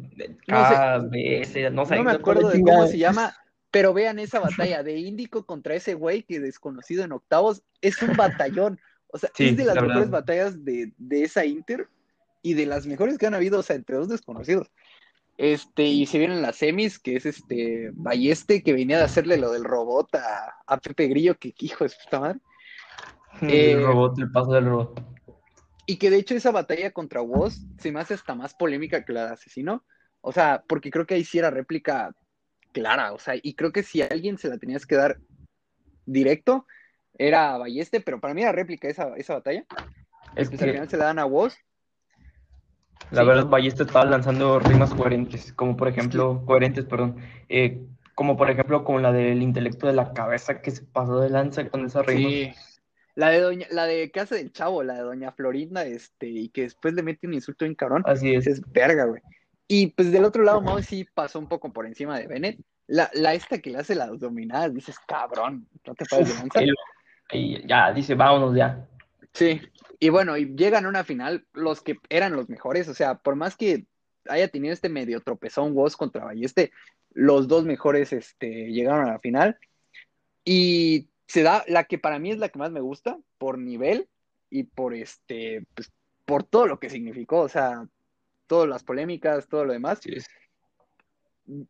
KBS, 0.48 1.72
no 1.72 1.86
sé. 1.86 1.96
No 1.98 2.04
me 2.04 2.12
no 2.14 2.18
acuerdo 2.18 2.50
de 2.50 2.62
cómo 2.62 2.88
se 2.88 2.98
llama, 2.98 3.36
pero 3.72 3.94
vean 3.94 4.20
esa 4.20 4.40
batalla 4.40 4.84
de 4.84 4.98
Índico 5.00 5.46
contra 5.46 5.76
ese 5.76 5.94
güey 5.94 6.24
que 6.24 6.40
desconocido 6.40 7.04
en 7.04 7.12
octavos. 7.12 7.64
Es 7.82 8.02
un 8.02 8.16
batallón. 8.16 8.80
O 9.08 9.18
sea, 9.18 9.30
Sí, 9.34 9.50
es 9.50 9.58
de 9.58 9.66
las 9.66 9.76
la 9.76 9.82
mejores 9.82 10.10
verdad. 10.10 10.20
batallas 10.22 10.64
de, 10.64 10.94
de 10.98 11.24
esa 11.24 11.46
Inter 11.46 11.88
y 12.42 12.54
de 12.54 12.66
las 12.66 12.86
mejores 12.88 13.18
que 13.18 13.28
han 13.28 13.34
habido, 13.34 13.60
o 13.60 13.64
sea, 13.64 13.76
entre 13.76 13.98
dos 13.98 14.08
desconocidos. 14.10 14.72
Este, 15.38 15.84
y 15.84 16.06
se 16.06 16.20
vienen 16.20 16.42
las 16.42 16.58
semis, 16.58 17.00
que 17.00 17.16
es 17.16 17.26
este 17.26 17.90
Balleste, 17.94 18.62
que 18.64 18.74
venía 18.74 18.98
de 18.98 19.04
hacerle 19.06 19.38
lo 19.38 19.52
del 19.52 19.64
robot 19.64 20.14
a, 20.16 20.56
a 20.68 20.78
Pepe 20.78 21.08
Grillo, 21.08 21.38
que 21.38 21.54
hijo 21.60 21.84
de 21.84 21.90
puta 22.04 22.20
madre. 22.20 22.40
El 23.42 23.50
Eh, 23.50 23.82
robot, 23.84 24.20
el 24.20 24.32
paso 24.32 24.52
del 24.54 24.66
robot. 24.66 25.02
Y 25.92 25.98
que 25.98 26.10
de 26.10 26.16
hecho 26.20 26.36
esa 26.36 26.52
batalla 26.52 26.92
contra 26.92 27.22
Woz 27.22 27.66
se 27.78 27.92
me 27.92 28.00
hace 28.00 28.14
hasta 28.14 28.34
más 28.34 28.54
polémica 28.54 29.04
que 29.04 29.12
la 29.12 29.26
de 29.26 29.34
Asesino. 29.34 29.84
O 30.22 30.32
sea, 30.32 30.64
porque 30.66 30.90
creo 30.90 31.06
que 31.06 31.16
ahí 31.16 31.26
sí 31.26 31.38
era 31.38 31.50
réplica 31.52 32.16
clara. 32.72 33.12
O 33.12 33.20
sea, 33.20 33.34
y 33.36 33.56
creo 33.56 33.74
que 33.74 33.84
si 33.84 34.02
a 34.02 34.06
alguien 34.06 34.38
se 34.38 34.48
la 34.48 34.58
tenías 34.58 34.86
que 34.86 34.96
dar 34.96 35.20
directo, 36.06 36.66
era 37.18 37.54
a 37.54 37.58
Balleste, 37.58 38.00
pero 38.00 38.22
para 38.22 38.34
mí 38.34 38.42
era 38.42 38.54
réplica 38.54 38.88
esa, 38.88 39.18
esa 39.18 39.34
batalla. 39.34 39.66
Es 40.34 40.50
Pues 40.50 40.62
al 40.62 40.70
que, 40.70 40.72
final 40.72 40.90
se 40.90 40.96
la 40.96 41.06
dan 41.08 41.20
a 41.20 41.26
Woz. 41.26 41.58
la 43.10 43.24
sí. 43.24 43.26
verdad, 43.26 43.48
Ballesta 43.48 43.84
estaba 43.84 44.06
lanzando 44.06 44.60
rimas 44.60 44.94
coherentes, 44.94 45.52
como 45.54 45.76
por 45.76 45.90
ejemplo, 45.90 46.46
coherentes, 46.46 46.86
perdón, 46.86 47.18
eh, 47.50 47.86
como 48.16 48.38
por 48.38 48.50
ejemplo 48.50 48.86
con 48.86 49.02
la 49.02 49.12
del 49.12 49.42
intelecto 49.42 49.88
de 49.88 49.94
la 49.94 50.14
cabeza 50.14 50.62
que 50.62 50.72
se 50.72 50.86
pasó 50.86 51.20
de 51.20 51.30
lanza 51.30 51.68
con 51.70 51.86
esa 51.86 52.02
rima. 52.02 52.30
Sí. 52.30 52.54
La 53.16 53.30
de 53.30 53.40
doña, 53.40 53.68
la 53.72 53.86
de 53.86 54.10
Casa 54.12 54.36
del 54.36 54.52
Chavo, 54.52 54.84
la 54.84 54.96
de 54.96 55.02
Doña 55.02 55.32
Florinda, 55.32 55.86
este, 55.86 56.28
y 56.28 56.50
que 56.50 56.64
después 56.64 56.94
le 56.94 57.04
mete 57.04 57.28
un 57.28 57.34
insulto 57.34 57.66
en 57.66 57.76
cabrón. 57.76 58.04
Así 58.06 58.34
es. 58.34 58.48
Es 58.48 58.62
verga, 58.72 59.06
güey. 59.06 59.22
Y 59.68 59.88
pues 59.88 60.12
del 60.12 60.26
otro 60.26 60.44
lado, 60.44 60.62
Mao 60.62 60.82
sí 60.82 61.08
pasó 61.14 61.40
un 61.40 61.48
poco 61.48 61.72
por 61.72 61.86
encima 61.86 62.20
de 62.20 62.28
Bennett. 62.28 62.60
La, 62.88 63.10
la 63.14 63.34
esta 63.34 63.60
que 63.60 63.70
le 63.70 63.78
hace 63.78 63.96
las 63.96 64.20
dominadas, 64.20 64.74
dices, 64.74 64.98
cabrón, 65.08 65.68
no 65.86 65.96
te 65.96 66.06
pases 66.06 66.28
de 66.28 66.34
lanza. 66.36 66.62
Y, 66.64 66.72
y 67.32 67.68
ya, 67.68 67.92
dice, 67.94 68.16
vámonos 68.16 68.56
ya. 68.56 68.86
Sí, 69.34 69.62
y 70.00 70.10
bueno, 70.10 70.36
y 70.36 70.56
llegan 70.56 70.86
a 70.86 70.90
una 70.90 71.04
final 71.04 71.46
los 71.54 71.82
que 71.82 71.98
eran 72.10 72.36
los 72.36 72.50
mejores, 72.50 72.88
o 72.90 72.94
sea, 72.94 73.20
por 73.20 73.36
más 73.36 73.56
que 73.56 73.86
haya 74.28 74.48
tenido 74.48 74.74
este 74.74 74.90
medio 74.90 75.22
tropezón 75.22 75.74
Woz 75.74 75.96
contra 75.96 76.26
Balleste, 76.26 76.72
los 77.14 77.48
dos 77.48 77.66
mejores 77.66 78.12
este, 78.12 78.72
llegaron 78.72 79.08
a 79.08 79.14
la 79.14 79.20
final 79.20 79.58
y 80.44 81.11
se 81.32 81.44
da 81.44 81.64
la 81.70 81.86
que 81.86 81.98
para 81.98 82.20
mí 82.20 82.30
es 82.32 82.40
la 82.40 82.50
que 82.50 82.60
más 82.60 82.72
me 82.72 82.82
gusta 82.82 83.18
por 83.38 83.58
nivel 83.58 84.10
y 84.50 84.64
por 84.64 84.94
este, 84.94 85.66
pues, 85.74 85.90
por 86.26 86.44
todo 86.44 86.68
lo 86.68 86.78
que 86.78 86.90
significó, 86.90 87.40
o 87.40 87.48
sea, 87.48 87.88
todas 88.48 88.68
las 88.68 88.84
polémicas, 88.84 89.48
todo 89.48 89.64
lo 89.64 89.72
demás. 89.72 90.02
Es. 90.04 90.28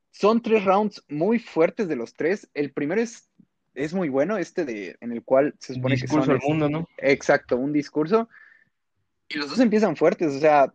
Son 0.10 0.42
tres 0.42 0.66
rounds 0.66 1.04
muy 1.08 1.38
fuertes 1.38 1.88
de 1.88 1.96
los 1.96 2.16
tres. 2.16 2.50
El 2.56 2.72
primero 2.72 3.02
es, 3.02 3.30
es 3.76 3.94
muy 3.94 4.10
bueno, 4.10 4.40
este 4.40 4.66
de, 4.66 4.98
en 5.00 5.12
el 5.12 5.24
cual 5.24 5.54
se 5.60 5.76
supone 5.76 5.94
que 5.94 6.02
Discurso 6.02 6.26
son 6.26 6.36
al 6.36 6.42
mundo, 6.42 6.68
¿no? 6.68 6.90
Exacto, 6.98 7.56
un 7.56 7.72
discurso. 7.72 8.30
Y 9.30 9.38
los 9.38 9.48
dos 9.48 9.60
empiezan 9.60 9.96
fuertes, 9.96 10.34
o 10.34 10.40
sea. 10.40 10.74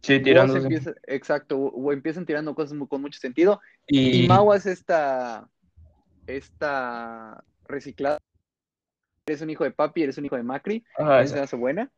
Sí, 0.00 0.20
tirando. 0.20 0.56
exacto, 1.06 1.58
o 1.58 1.92
empiezan 1.92 2.24
tirando 2.24 2.54
cosas 2.54 2.78
con 2.88 3.02
mucho 3.02 3.20
sentido. 3.20 3.60
Y, 3.86 4.24
y 4.24 4.26
Mau 4.26 4.52
hace 4.52 4.72
esta. 4.72 5.50
Esta 6.26 7.44
reciclada. 7.68 8.18
Eres 9.26 9.42
un 9.42 9.50
hijo 9.50 9.64
de 9.64 9.70
papi, 9.70 10.02
eres 10.02 10.18
un 10.18 10.24
hijo 10.24 10.36
de 10.36 10.42
Macri. 10.42 10.84
Ajá, 10.96 11.22
esa 11.22 11.42
hace 11.42 11.56
buena. 11.56 11.90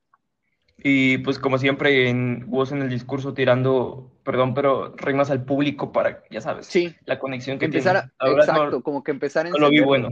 Y 0.83 1.19
pues 1.19 1.39
como 1.39 1.59
siempre 1.59 2.09
en 2.09 2.49
vos 2.49 2.73
en 2.73 2.81
el 2.83 2.89
discurso 2.89 3.35
tirando, 3.35 4.11
perdón, 4.25 4.55
pero 4.55 4.95
rimas 4.97 5.31
al 5.31 5.45
público 5.45 5.93
para, 5.93 6.23
ya 6.31 6.41
sabes, 6.41 6.67
sí. 6.67 6.95
la 7.05 7.19
conexión 7.19 7.59
que 7.59 7.67
empezar 7.67 8.11
exacto, 8.19 8.83
como 8.83 9.05
que 9.05 9.11
empezar 9.11 9.47
en... 9.47 9.53
lo 9.53 9.69
vi 9.69 9.81
bueno. 9.81 10.09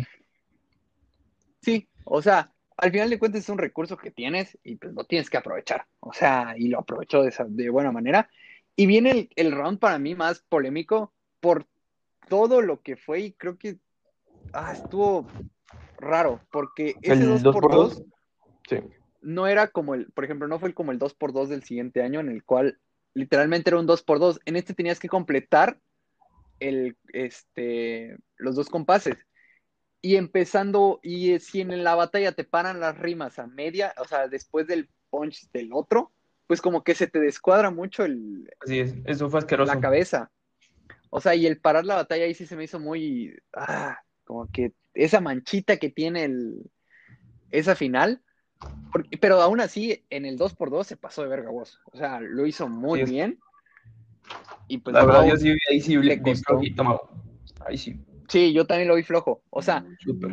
Sí, 1.63 1.89
o 2.05 2.21
sea, 2.21 2.53
al 2.77 2.93
final 2.93 3.09
de 3.09 3.19
cuentas 3.19 3.43
es 3.43 3.49
un 3.49 3.59
recurso 3.59 3.97
que 3.97 4.11
tienes 4.11 4.59
y 4.63 4.77
pues 4.77 4.93
lo 4.93 5.05
tienes 5.05 5.31
que 5.31 5.39
aprovechar. 5.39 5.87
O 6.01 6.13
sea, 6.13 6.55
y 6.57 6.69
lo 6.69 6.81
aprovechó 6.81 7.23
de, 7.23 7.31
esa, 7.31 7.45
de 7.49 7.71
buena 7.71 7.91
manera. 7.91 8.29
Y 8.77 8.87
viene 8.87 9.11
el, 9.11 9.31
el, 9.37 9.53
round 9.53 9.79
para 9.79 9.99
mí 9.99 10.15
más 10.15 10.41
polémico 10.49 11.13
por 11.41 11.67
todo 12.29 12.61
lo 12.61 12.81
que 12.83 12.97
fue 12.97 13.21
y 13.21 13.33
creo 13.33 13.59
que 13.59 13.79
ah, 14.53 14.73
estuvo 14.73 15.27
raro, 15.99 16.41
porque 16.51 16.95
ese 17.03 17.27
2x2 17.27 18.05
sí 18.69 18.79
no 19.21 19.47
era 19.47 19.69
como 19.69 19.95
el, 19.95 20.11
por 20.13 20.25
ejemplo, 20.25 20.49
no 20.49 20.59
fue 20.59 20.75
como 20.75 20.93
el 20.93 20.99
2x2 20.99 21.49
del 21.49 21.63
siguiente 21.63 22.03
año, 22.03 22.21
en 22.21 22.29
el 22.29 22.45
cual 22.45 22.79
literalmente 23.15 23.71
era 23.71 23.79
un 23.79 23.87
2x2. 23.87 24.41
En 24.45 24.57
este 24.57 24.75
tenías 24.75 24.99
que 24.99 25.09
completar 25.09 25.79
el, 26.61 26.97
este, 27.13 28.17
los 28.37 28.57
dos 28.57 28.69
compases. 28.69 29.17
Y 30.01 30.17
empezando, 30.17 31.01
y 31.03 31.39
si 31.41 31.61
en 31.61 31.83
la 31.83 31.97
batalla 31.97 32.33
te 32.33 32.45
paran 32.45 32.81
las 32.81 32.97
rimas 32.97 33.39
a 33.39 33.47
media, 33.47 33.93
o 33.99 34.05
sea, 34.05 34.29
después 34.29 34.67
del 34.67 34.89
punch 35.11 35.51
del 35.51 35.73
otro, 35.73 36.13
pues 36.47 36.63
como 36.63 36.85
que 36.85 36.95
se 36.95 37.09
te 37.09 37.19
descuadra 37.19 37.71
mucho 37.71 38.05
el... 38.05 38.49
Así 38.61 38.79
es, 38.79 38.95
eso 39.05 39.29
fue 39.29 39.41
asqueroso. 39.41 39.75
La 39.75 39.81
cabeza. 39.81 40.31
O 41.11 41.21
sea, 41.21 41.35
y 41.35 41.47
el 41.47 41.61
parar 41.61 41.85
la 41.85 41.97
batalla 41.97 42.25
ahí 42.25 42.35
sí 42.35 42.47
se 42.47 42.57
me 42.57 42.65
hizo 42.65 42.79
muy... 42.79 43.37
Ah, 43.53 43.99
como 44.29 44.47
que 44.53 44.75
esa 44.93 45.23
manchita 45.23 45.79
que 45.79 45.89
tiene 45.89 46.25
el, 46.25 46.71
esa 47.51 47.75
final, 47.75 48.21
pero 49.23 49.41
aún 49.41 49.61
así, 49.61 50.05
en 50.11 50.27
el 50.27 50.39
2x2 50.39 50.85
se 50.85 50.99
pasó 50.99 51.23
de 51.23 51.29
verga 51.29 51.51
vos. 51.51 51.81
O 51.93 51.97
sea, 51.97 52.21
lo 52.21 52.47
hizo 52.47 52.69
muy 52.69 53.05
bien. 53.05 53.39
Y 54.69 54.79
pues, 54.79 54.93
la 54.93 55.07
verdad, 55.07 55.27
yo 55.27 55.37
sí, 55.39 55.57
ahí 55.71 55.81
sí 55.81 55.97
le 55.97 56.21
costó. 56.21 56.61
Ahí 57.65 57.79
sí. 57.79 57.99
Sí, 58.29 58.53
yo 58.53 58.67
también 58.67 58.89
lo 58.89 58.97
vi 58.97 59.03
flojo. 59.03 59.43
O 59.49 59.63
sea, 59.63 59.87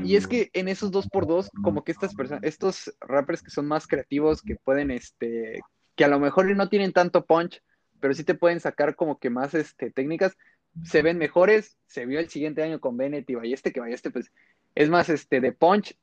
y 0.04 0.18
es 0.18 0.28
que 0.28 0.50
en 0.52 0.68
esos 0.68 0.92
2x2, 0.92 1.50
como 1.64 1.86
que 1.86 1.94
estas 1.94 2.14
personas, 2.14 2.44
estos 2.44 2.94
rappers 3.00 3.42
que 3.42 3.52
son 3.52 3.66
más 3.66 3.88
creativos, 3.88 4.42
que 4.42 4.58
pueden, 4.58 4.92
este, 4.92 5.62
que 5.96 6.04
a 6.04 6.10
lo 6.10 6.20
mejor 6.20 6.54
no 6.54 6.68
tienen 6.68 6.92
tanto 6.92 7.25
punch, 7.25 7.64
pero 8.02 8.14
sí 8.14 8.25
te 8.25 8.36
pueden 8.36 8.60
sacar 8.60 8.98
como 8.98 9.20
que 9.20 9.30
más 9.30 9.54
este, 9.54 9.90
técnicas, 9.90 10.36
se 10.84 11.01
ven 11.01 11.17
mejores. 11.17 11.77
Se 11.88 12.05
vio 12.05 12.20
el 12.20 12.29
siguiente 12.29 12.63
año 12.63 12.79
con 12.79 12.98
Bennett 12.98 13.29
y 13.29 13.36
Balleste, 13.36 13.72
que 13.72 13.79
Balleste, 13.79 14.12
pues, 14.12 14.32
es 14.75 14.89
más 14.89 15.10
este, 15.10 15.39
de 15.39 15.51
punch 15.51 15.98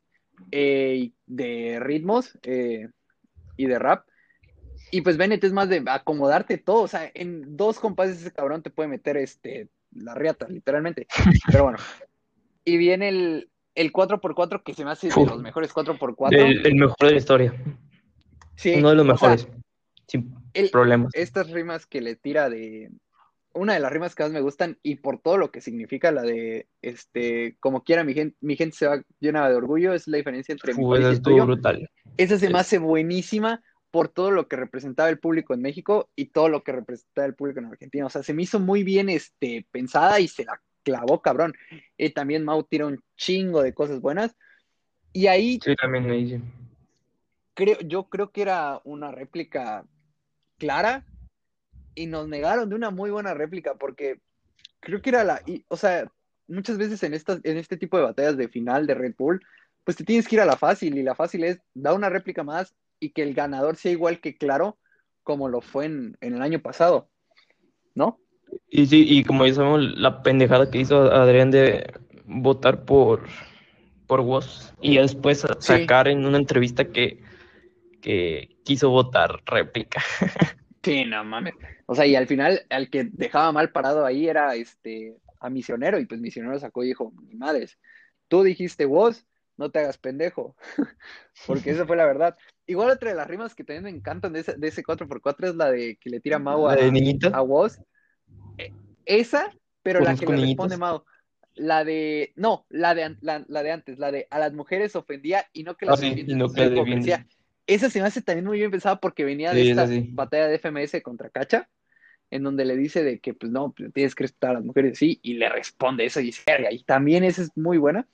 eh, 0.51 1.13
de 1.27 1.79
ritmos 1.81 2.39
eh, 2.43 2.89
y 3.57 3.67
de 3.67 3.79
rap. 3.79 4.07
Y 4.91 5.01
pues 5.01 5.17
Bennett 5.17 5.45
es 5.45 5.53
más 5.53 5.69
de 5.69 5.83
acomodarte 5.87 6.59
todo. 6.59 6.83
O 6.83 6.89
sea, 6.89 7.11
en 7.15 7.57
dos 7.57 7.79
compases 7.79 8.21
ese 8.21 8.33
cabrón 8.33 8.63
te 8.63 8.71
puede 8.71 8.89
meter 8.89 9.17
este, 9.17 9.69
la 9.93 10.15
riata, 10.15 10.47
literalmente. 10.49 11.07
Pero 11.51 11.65
bueno. 11.65 11.79
Y 12.65 12.77
viene 12.77 13.09
el, 13.09 13.51
el 13.75 13.93
4x4 13.93 14.63
que 14.63 14.75
se 14.75 14.85
me 14.85 14.91
hace 14.91 15.09
de 15.09 15.27
los 15.27 15.41
mejores 15.41 15.73
4x4. 15.73 16.37
El, 16.37 16.75
mejor 16.75 16.97
de 17.01 17.11
la 17.11 17.17
historia. 17.17 17.55
Sí, 18.57 18.75
Uno 18.77 18.91
de 18.91 18.97
los 18.97 19.07
mejores. 19.07 19.49
sin 20.07 20.35
problemas. 20.71 21.11
Estas 21.15 21.51
rimas 21.51 21.87
que 21.87 22.01
le 22.01 22.15
tira 22.15 22.49
de, 22.51 22.91
una 23.55 23.75
de 23.75 23.81
las 23.81 23.93
rimas 23.93 24.15
que 24.15 24.23
más 24.23 24.33
me 24.33 24.41
gustan 24.41 24.79
y 24.83 24.97
por 24.97 25.19
todo 25.19 25.37
lo 25.37 25.51
que 25.51 25.61
significa 25.61 26.11
la 26.11 26.23
de, 26.23 26.67
este, 26.81 27.57
como 27.61 27.85
quiera 27.85 28.05
mi 28.05 28.15
gente, 28.15 28.37
mi 28.41 28.57
gente 28.57 28.77
se 28.77 28.87
va 28.87 29.03
llena 29.21 29.49
de 29.49 29.55
orgullo, 29.55 29.93
es 29.93 30.09
la 30.09 30.19
diferencia 30.19 30.53
entre 30.53 30.75
mi 30.75 30.85
país 30.85 31.19
y 31.19 31.23
tuyo. 31.23 31.45
brutal. 31.45 31.91
Esa 32.17 32.39
se 32.39 32.51
me 32.51 32.59
hace 32.59 32.79
buenísima 32.79 33.63
por 33.91 34.09
todo 34.09 34.31
lo 34.31 34.49
que 34.49 34.57
representaba 34.57 35.11
el 35.11 35.19
público 35.19 35.55
en 35.55 35.61
México 35.61 36.11
y 36.17 36.27
todo 36.27 36.49
lo 36.49 36.63
que 36.65 36.73
representaba 36.73 37.27
el 37.27 37.35
público 37.35 37.61
en 37.61 37.67
Argentina. 37.67 38.07
O 38.07 38.11
sea, 38.11 38.23
se 38.23 38.33
me 38.33 38.43
hizo 38.43 38.59
muy 38.59 38.85
bien 38.85 39.09
este, 39.09 39.67
pensada 39.71 40.19
y 40.19 40.29
se 40.29 40.45
la 40.45 40.61
clavó, 40.83 41.21
cabrón. 41.21 41.53
Y 41.99 42.11
también 42.11 42.45
Mau 42.45 42.65
tira 42.65 42.87
un 42.87 43.03
chingo 43.17 43.63
de 43.63 43.75
cosas 43.75 44.01
buenas. 44.01 44.35
Y 45.13 45.27
ahí... 45.27 45.59
Sí, 45.63 45.77
también 45.77 46.11
ahí 46.11 46.43
Creo, 47.55 47.79
yo 47.81 48.05
creo 48.05 48.31
que 48.31 48.41
era 48.41 48.81
una 48.85 49.13
réplica 49.13 49.85
clara 50.57 51.05
y 51.95 52.07
nos 52.07 52.29
negaron 52.29 52.69
de 52.69 52.75
una 52.75 52.91
muy 52.91 53.11
buena 53.11 53.35
réplica 53.35 53.75
porque 53.75 54.21
creo 54.81 55.01
que 55.01 55.11
era 55.11 55.25
la, 55.25 55.43
o 55.69 55.77
sea, 55.77 56.11
muchas 56.49 56.79
veces 56.79 57.03
en, 57.03 57.15
estas, 57.15 57.41
en 57.45 57.57
este 57.57 57.77
tipo 57.77 57.97
de 57.97 58.05
batallas 58.05 58.37
de 58.37 58.49
final 58.49 58.87
de 58.87 58.95
Red 58.95 59.15
Bull, 59.17 59.41
pues 59.85 59.97
te 59.97 60.05
tienes 60.05 60.29
que 60.29 60.37
ir 60.37 60.41
a 60.41 60.47
la 60.47 60.57
fácil 60.57 60.97
y 60.99 61.03
la 61.03 61.15
fácil 61.15 61.45
es 61.45 61.61
da 61.75 61.95
una 61.95 62.09
réplica 62.09 62.43
más 62.43 62.75
y 63.01 63.11
que 63.11 63.23
el 63.23 63.35
ganador 63.35 63.77
sea 63.77 63.93
igual 63.93 64.21
que 64.21 64.37
claro 64.37 64.79
como 65.23 65.49
lo 65.49 65.61
fue 65.61 65.87
en, 65.87 66.17
el 66.21 66.43
año 66.43 66.61
pasado, 66.61 67.09
¿no? 67.95 68.19
Y 68.69 68.87
sí, 68.87 69.05
y 69.09 69.25
como 69.25 69.47
ya 69.47 69.55
sabemos, 69.55 69.81
la 69.97 70.23
pendejada 70.23 70.71
que 70.71 70.81
hizo 70.81 71.13
Adrián 71.13 71.51
de 71.51 71.93
votar 72.25 72.85
por, 72.85 73.29
por 74.07 74.21
Woz 74.21 74.73
y 74.81 74.97
después 74.97 75.47
sacar 75.61 76.09
en 76.09 76.27
una 76.27 76.39
entrevista 76.39 76.85
que, 76.87 77.23
que 78.01 78.57
quiso 78.65 78.91
votar 78.91 79.43
réplica. 79.47 80.03
Sí, 80.83 81.05
no 81.05 81.25
mames. 81.25 81.55
O 81.87 81.95
sea, 81.95 82.07
y 82.07 82.17
al 82.17 82.27
final, 82.27 82.67
al 82.71 82.91
que 82.91 83.05
dejaba 83.05 83.53
mal 83.53 83.71
parado 83.71 84.05
ahí 84.05 84.29
era 84.29 84.55
este 84.55 85.17
a 85.41 85.51
Misionero, 85.51 85.99
y 85.99 86.07
pues 86.07 86.21
Misionero 86.21 86.59
sacó 86.59 86.85
y 86.85 86.89
dijo, 86.89 87.13
mi 87.23 87.35
madres, 87.35 87.79
tú 88.29 88.43
dijiste 88.43 88.85
vos, 88.85 89.27
no 89.57 89.71
te 89.71 89.81
hagas 89.81 89.99
pendejo, 89.99 90.57
porque 91.47 91.71
esa 91.71 91.87
fue 91.87 91.97
la 91.97 92.07
verdad. 92.07 92.37
Igual 92.67 92.91
otra 92.91 93.11
de 93.11 93.17
las 93.17 93.27
rimas 93.27 93.55
que 93.55 93.65
también 93.65 93.85
me 93.85 93.91
encantan 93.91 94.33
de 94.33 94.41
ese, 94.41 94.55
de 94.57 94.69
ese 94.69 94.83
4x4 94.83 95.49
es 95.49 95.57
la 95.57 95.71
de 95.71 95.97
que 95.97 96.11
le 96.11 96.21
tira 96.21 96.39
Mau 96.39 96.69
a, 96.69 96.75
a 96.75 97.41
vos. 97.41 97.81
E, 98.59 98.73
esa, 99.05 99.53
pero 99.83 100.01
la 100.01 100.15
que 100.17 100.27
le 100.27 100.37
responde 100.37 100.77
Mau. 100.77 101.05
La 101.55 101.85
de, 101.85 102.33
no, 102.35 102.65
la 102.71 102.95
de, 102.95 103.15
la, 103.21 103.63
de 103.63 103.71
antes, 103.71 103.99
la 103.99 104.11
de 104.11 104.27
a 104.31 104.39
las 104.39 104.55
mujeres 104.55 104.97
ofendía 104.97 105.45
y 105.53 105.65
no 105.65 105.77
que 105.77 105.85
las 105.85 106.03
ah, 106.03 107.27
esa 107.67 107.91
se 107.91 108.01
me 108.01 108.07
hace 108.07 108.23
también 108.23 108.47
muy 108.47 108.59
bien 108.59 108.71
pensada 108.71 108.97
porque 108.97 109.25
venía 109.25 109.53
de 109.53 109.71
esta 109.71 109.87
batalla 110.11 110.49
de 110.49 110.59
FMS 110.59 111.01
contra 111.03 111.31
Cacha, 111.31 111.69
en 112.31 112.43
donde 112.43 112.65
le 112.65 112.77
dice 112.77 113.05
de 113.05 113.21
que, 113.21 113.35
pues 113.35 113.53
no, 113.53 113.73
pues, 113.73 113.93
tienes 113.93 114.15
que 114.15 114.25
respetar 114.25 114.51
a 114.51 114.55
las 114.55 114.65
mujeres, 114.65 114.99
sí, 114.99 115.21
y 115.23 115.35
le 115.35 115.49
responde 115.49 116.05
eso 116.05 116.21
y 116.21 116.27
dice, 116.27 116.43
y 116.71 116.83
también 116.85 117.25
esa 117.25 117.43
es 117.43 117.51
muy 117.57 117.79
buena. 117.79 118.07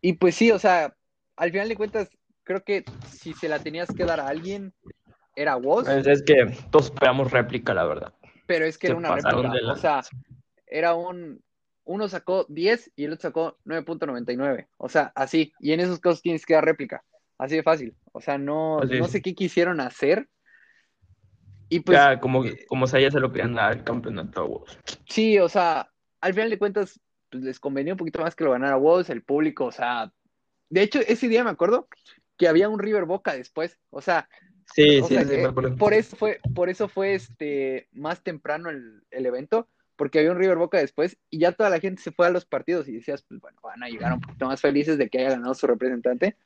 Y 0.00 0.14
pues 0.14 0.34
sí, 0.34 0.52
o 0.52 0.58
sea, 0.58 0.94
al 1.36 1.50
final 1.50 1.68
de 1.68 1.76
cuentas, 1.76 2.08
creo 2.44 2.62
que 2.62 2.84
si 3.10 3.32
se 3.34 3.48
la 3.48 3.58
tenías 3.58 3.88
que 3.92 4.04
dar 4.04 4.20
a 4.20 4.28
alguien, 4.28 4.72
era 5.34 5.56
vos. 5.56 5.84
Pues 5.84 6.06
es 6.06 6.22
que 6.22 6.46
todos 6.70 6.86
esperamos 6.86 7.32
réplica, 7.32 7.74
la 7.74 7.84
verdad. 7.84 8.14
Pero 8.46 8.64
es 8.64 8.78
que 8.78 8.86
era 8.86 8.96
una 8.96 9.14
réplica, 9.14 9.72
o 9.72 9.76
sea, 9.76 10.02
era 10.66 10.94
un, 10.94 11.42
uno 11.84 12.08
sacó 12.08 12.46
10 12.48 12.92
y 12.96 13.04
el 13.04 13.12
otro 13.12 13.22
sacó 13.22 13.58
9.99, 13.64 14.68
o 14.76 14.88
sea, 14.88 15.12
así, 15.14 15.52
y 15.58 15.72
en 15.72 15.80
esos 15.80 15.98
casos 15.98 16.22
tienes 16.22 16.46
que 16.46 16.54
dar 16.54 16.64
réplica. 16.64 17.02
Así 17.38 17.56
de 17.56 17.62
fácil. 17.62 17.94
O 18.12 18.20
sea, 18.20 18.38
no, 18.38 18.80
no 18.80 19.08
sé 19.08 19.20
qué 19.20 19.34
quisieron 19.34 19.80
hacer. 19.80 20.28
Y 21.68 21.80
pues. 21.80 21.98
Ya, 21.98 22.20
como, 22.20 22.44
como 22.68 22.86
se 22.86 23.10
lo 23.10 23.32
querían 23.32 23.54
dar 23.54 23.76
el 23.76 23.84
campeonato 23.84 24.40
a 24.40 24.44
Woz. 24.44 24.78
Sí, 25.08 25.38
o 25.38 25.48
sea, 25.48 25.90
al 26.20 26.34
final 26.34 26.50
de 26.50 26.58
cuentas, 26.58 27.00
pues 27.30 27.42
les 27.42 27.60
convenía 27.60 27.94
un 27.94 27.98
poquito 27.98 28.20
más 28.20 28.34
que 28.34 28.44
lo 28.44 28.52
ganara 28.52 28.76
Woz, 28.76 29.10
el 29.10 29.22
público, 29.22 29.66
o 29.66 29.72
sea. 29.72 30.12
De 30.68 30.82
hecho, 30.82 31.00
ese 31.06 31.28
día 31.28 31.44
me 31.44 31.50
acuerdo 31.50 31.88
que 32.36 32.48
había 32.48 32.68
un 32.68 32.78
River 32.78 33.04
Boca 33.04 33.34
después. 33.34 33.78
O 33.90 34.00
sea. 34.00 34.28
Sí, 34.74 35.00
sí, 35.02 35.16
sí, 35.16 35.34
eh, 35.34 35.48
Por 35.78 35.94
eso 35.94 36.16
fue, 36.16 36.40
por 36.52 36.68
eso 36.68 36.88
fue 36.88 37.14
este 37.14 37.88
más 37.92 38.24
temprano 38.24 38.68
el, 38.68 39.04
el 39.12 39.24
evento, 39.24 39.68
porque 39.94 40.18
había 40.18 40.32
un 40.32 40.38
River 40.38 40.56
Boca 40.56 40.78
después, 40.78 41.18
y 41.30 41.38
ya 41.38 41.52
toda 41.52 41.70
la 41.70 41.78
gente 41.78 42.02
se 42.02 42.10
fue 42.10 42.26
a 42.26 42.30
los 42.30 42.46
partidos 42.46 42.88
y 42.88 42.92
decías, 42.92 43.24
pues 43.28 43.40
bueno, 43.40 43.60
van 43.62 43.84
a 43.84 43.88
llegar 43.88 44.12
un 44.12 44.20
poquito 44.20 44.46
más 44.46 44.60
felices 44.60 44.98
de 44.98 45.08
que 45.08 45.18
haya 45.18 45.30
ganado 45.30 45.54
su 45.54 45.68
representante. 45.68 46.36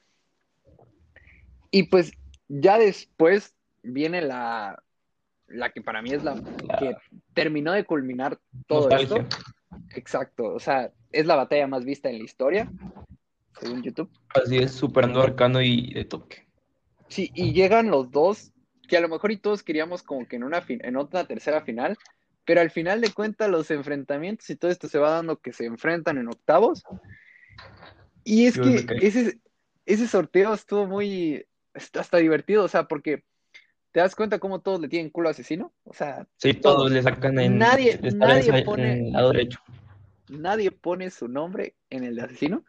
Y 1.71 1.85
pues 1.85 2.13
ya 2.49 2.79
después 2.79 3.55
viene 3.83 4.23
la, 4.23 4.83
la 5.47 5.71
que 5.71 5.83
para 5.83 6.03
mí 6.03 6.11
es 6.11 6.25
la 6.25 6.35
que 6.79 6.97
terminó 7.35 7.73
de 7.73 7.85
culminar 7.85 8.39
todo 8.67 8.89
esto. 8.91 9.17
Exacto, 9.95 10.55
o 10.55 10.61
sea, 10.61 10.93
es 11.13 11.27
la 11.27 11.37
batalla 11.37 11.67
más 11.67 11.85
vista 11.85 12.09
en 12.09 12.19
la 12.19 12.25
historia, 12.25 12.71
según 13.61 13.83
YouTube. 13.83 14.11
Así 14.35 14.59
es, 14.59 14.73
superando 14.73 15.23
Arcano 15.23 15.61
y 15.61 15.93
de 15.93 16.05
toque. 16.05 16.47
Sí, 17.09 17.31
y 17.35 17.53
llegan 17.53 17.91
los 17.91 18.11
dos, 18.11 18.53
que 18.89 18.97
a 18.97 19.01
lo 19.01 19.09
mejor 19.09 19.33
y 19.33 19.37
todos 19.37 19.63
queríamos 19.63 20.03
como 20.03 20.27
que 20.27 20.37
en 20.37 20.45
una 20.45 20.65
en 20.69 20.97
otra 20.97 21.25
tercera 21.25 21.63
final, 21.63 21.97
pero 22.45 22.61
al 22.61 22.71
final 22.71 23.01
de 23.01 23.13
cuentas 23.13 23.49
los 23.49 23.71
enfrentamientos 23.71 24.49
y 24.51 24.57
todo 24.57 24.71
esto 24.71 24.89
se 24.89 24.99
va 24.99 25.11
dando 25.11 25.39
que 25.39 25.53
se 25.53 25.67
enfrentan 25.67 26.19
en 26.19 26.29
octavos. 26.29 26.83
Y 28.25 28.47
es 28.47 28.59
que 28.59 28.87
ese, 29.01 29.41
ese 29.87 30.07
sorteo 30.07 30.55
estuvo 30.55 30.87
muy, 30.87 31.47
hasta 31.95 32.19
divertido, 32.19 32.65
o 32.65 32.69
sea, 32.69 32.85
porque 32.85 33.25
¿Te 33.93 34.01
das 34.01 34.15
cuenta 34.15 34.39
cómo 34.39 34.61
todos 34.61 34.81
le 34.81 34.89
tienen 34.89 35.11
culo 35.11 35.29
asesino? 35.29 35.73
O 35.85 35.93
sea, 35.93 36.27
sí, 36.37 36.55
todos, 36.55 36.91
le 36.91 37.03
sacan 37.03 37.39
en, 37.41 37.59
nadie, 37.59 37.99
nadie 38.15 38.63
pone, 38.63 38.93
en 38.93 39.07
el 39.07 39.13
lado 39.13 39.33
derecho. 39.33 39.61
Nadie 40.29 40.71
pone 40.71 41.11
su 41.11 41.27
nombre 41.27 41.75
en 41.91 42.05
el 42.05 42.15
de 42.15 42.23
asesino. 42.23 42.65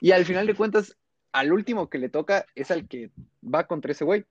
Y 0.00 0.12
al 0.12 0.24
final 0.24 0.46
de 0.46 0.54
cuentas, 0.54 0.96
al 1.32 1.52
último 1.52 1.90
que 1.90 1.98
le 1.98 2.08
toca 2.08 2.46
es 2.54 2.70
al 2.70 2.88
que 2.88 3.10
va 3.42 3.66
contra 3.66 3.92
ese 3.92 4.04
güey. 4.04 4.24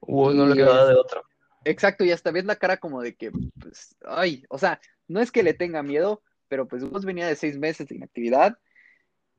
Uy, 0.00 0.36
no 0.36 0.46
le 0.46 0.54
queda 0.54 0.86
de 0.86 0.94
otro. 0.94 1.24
Exacto, 1.64 2.04
y 2.04 2.12
hasta 2.12 2.30
ves 2.30 2.44
la 2.44 2.56
cara 2.56 2.76
como 2.76 3.02
de 3.02 3.16
que, 3.16 3.32
pues, 3.60 3.96
ay, 4.06 4.44
o 4.48 4.56
sea, 4.56 4.80
no 5.08 5.20
es 5.20 5.32
que 5.32 5.42
le 5.42 5.52
tenga 5.52 5.82
miedo, 5.82 6.22
pero 6.46 6.68
pues 6.68 6.88
vos 6.88 7.04
venía 7.04 7.26
de 7.26 7.34
seis 7.34 7.58
meses 7.58 7.88
de 7.88 7.96
inactividad 7.96 8.56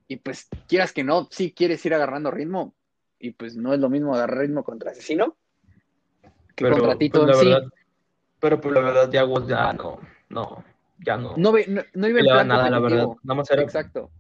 y 0.10 0.18
pues 0.18 0.50
quieras 0.68 0.92
que 0.92 1.06
no, 1.06 1.30
sí 1.32 1.54
quieres 1.54 1.84
ir 1.86 1.94
agarrando 1.94 2.30
ritmo 2.30 2.76
y 3.20 3.32
pues 3.32 3.56
no 3.56 3.74
es 3.74 3.80
lo 3.80 3.90
mismo 3.90 4.16
agarrar 4.16 4.40
ritmo 4.40 4.64
contra 4.64 4.92
asesino 4.92 5.36
pero, 6.64 6.78
contra 6.78 6.98
Tito 6.98 7.26
pues, 7.26 7.40
sí. 7.40 7.54
pero 8.40 8.62
pues 8.62 8.74
la 8.74 8.82
verdad, 8.82 9.12
ya 9.12 9.24
vos 9.24 9.48
ya 9.48 9.74
no, 9.74 10.00
no, 10.30 10.64
ya 11.00 11.18
no. 11.18 11.36
No, 11.38 11.52
no, 11.52 12.08
iba 12.08 12.20
en 12.20 12.26
plan 12.26 12.48
nada, 12.48 12.70
la 12.70 12.80
verdad. 12.80 13.08
Nada 13.24 13.36
más 13.36 13.52
era 13.52 13.62
exacto. 13.62 14.12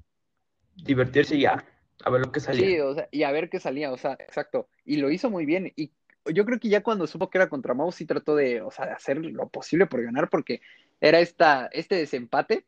divertirse 0.75 1.35
y 1.35 1.41
ya, 1.41 1.63
a 2.03 2.09
ver 2.09 2.21
lo 2.21 2.31
que 2.31 2.39
salía. 2.39 2.65
Sí, 2.65 2.79
o 2.79 2.93
sea, 2.93 3.07
y 3.11 3.23
a 3.23 3.31
ver 3.31 3.49
qué 3.49 3.59
salía, 3.59 3.91
o 3.91 3.97
sea, 3.97 4.13
exacto. 4.13 4.67
Y 4.85 4.97
lo 4.97 5.09
hizo 5.11 5.29
muy 5.29 5.45
bien. 5.45 5.71
Y 5.75 5.91
yo 6.25 6.45
creo 6.45 6.59
que 6.59 6.69
ya 6.69 6.81
cuando 6.81 7.07
supo 7.07 7.29
que 7.29 7.37
era 7.37 7.49
contra 7.49 7.73
Mau, 7.73 7.91
sí 7.91 8.05
trató 8.05 8.35
de, 8.35 8.61
o 8.61 8.71
sea, 8.71 8.85
de 8.85 8.91
hacer 8.91 9.17
lo 9.17 9.49
posible 9.49 9.85
por 9.85 10.01
ganar, 10.01 10.29
porque 10.29 10.61
era 11.01 11.19
esta, 11.19 11.69
este 11.71 11.95
desempate. 11.95 12.65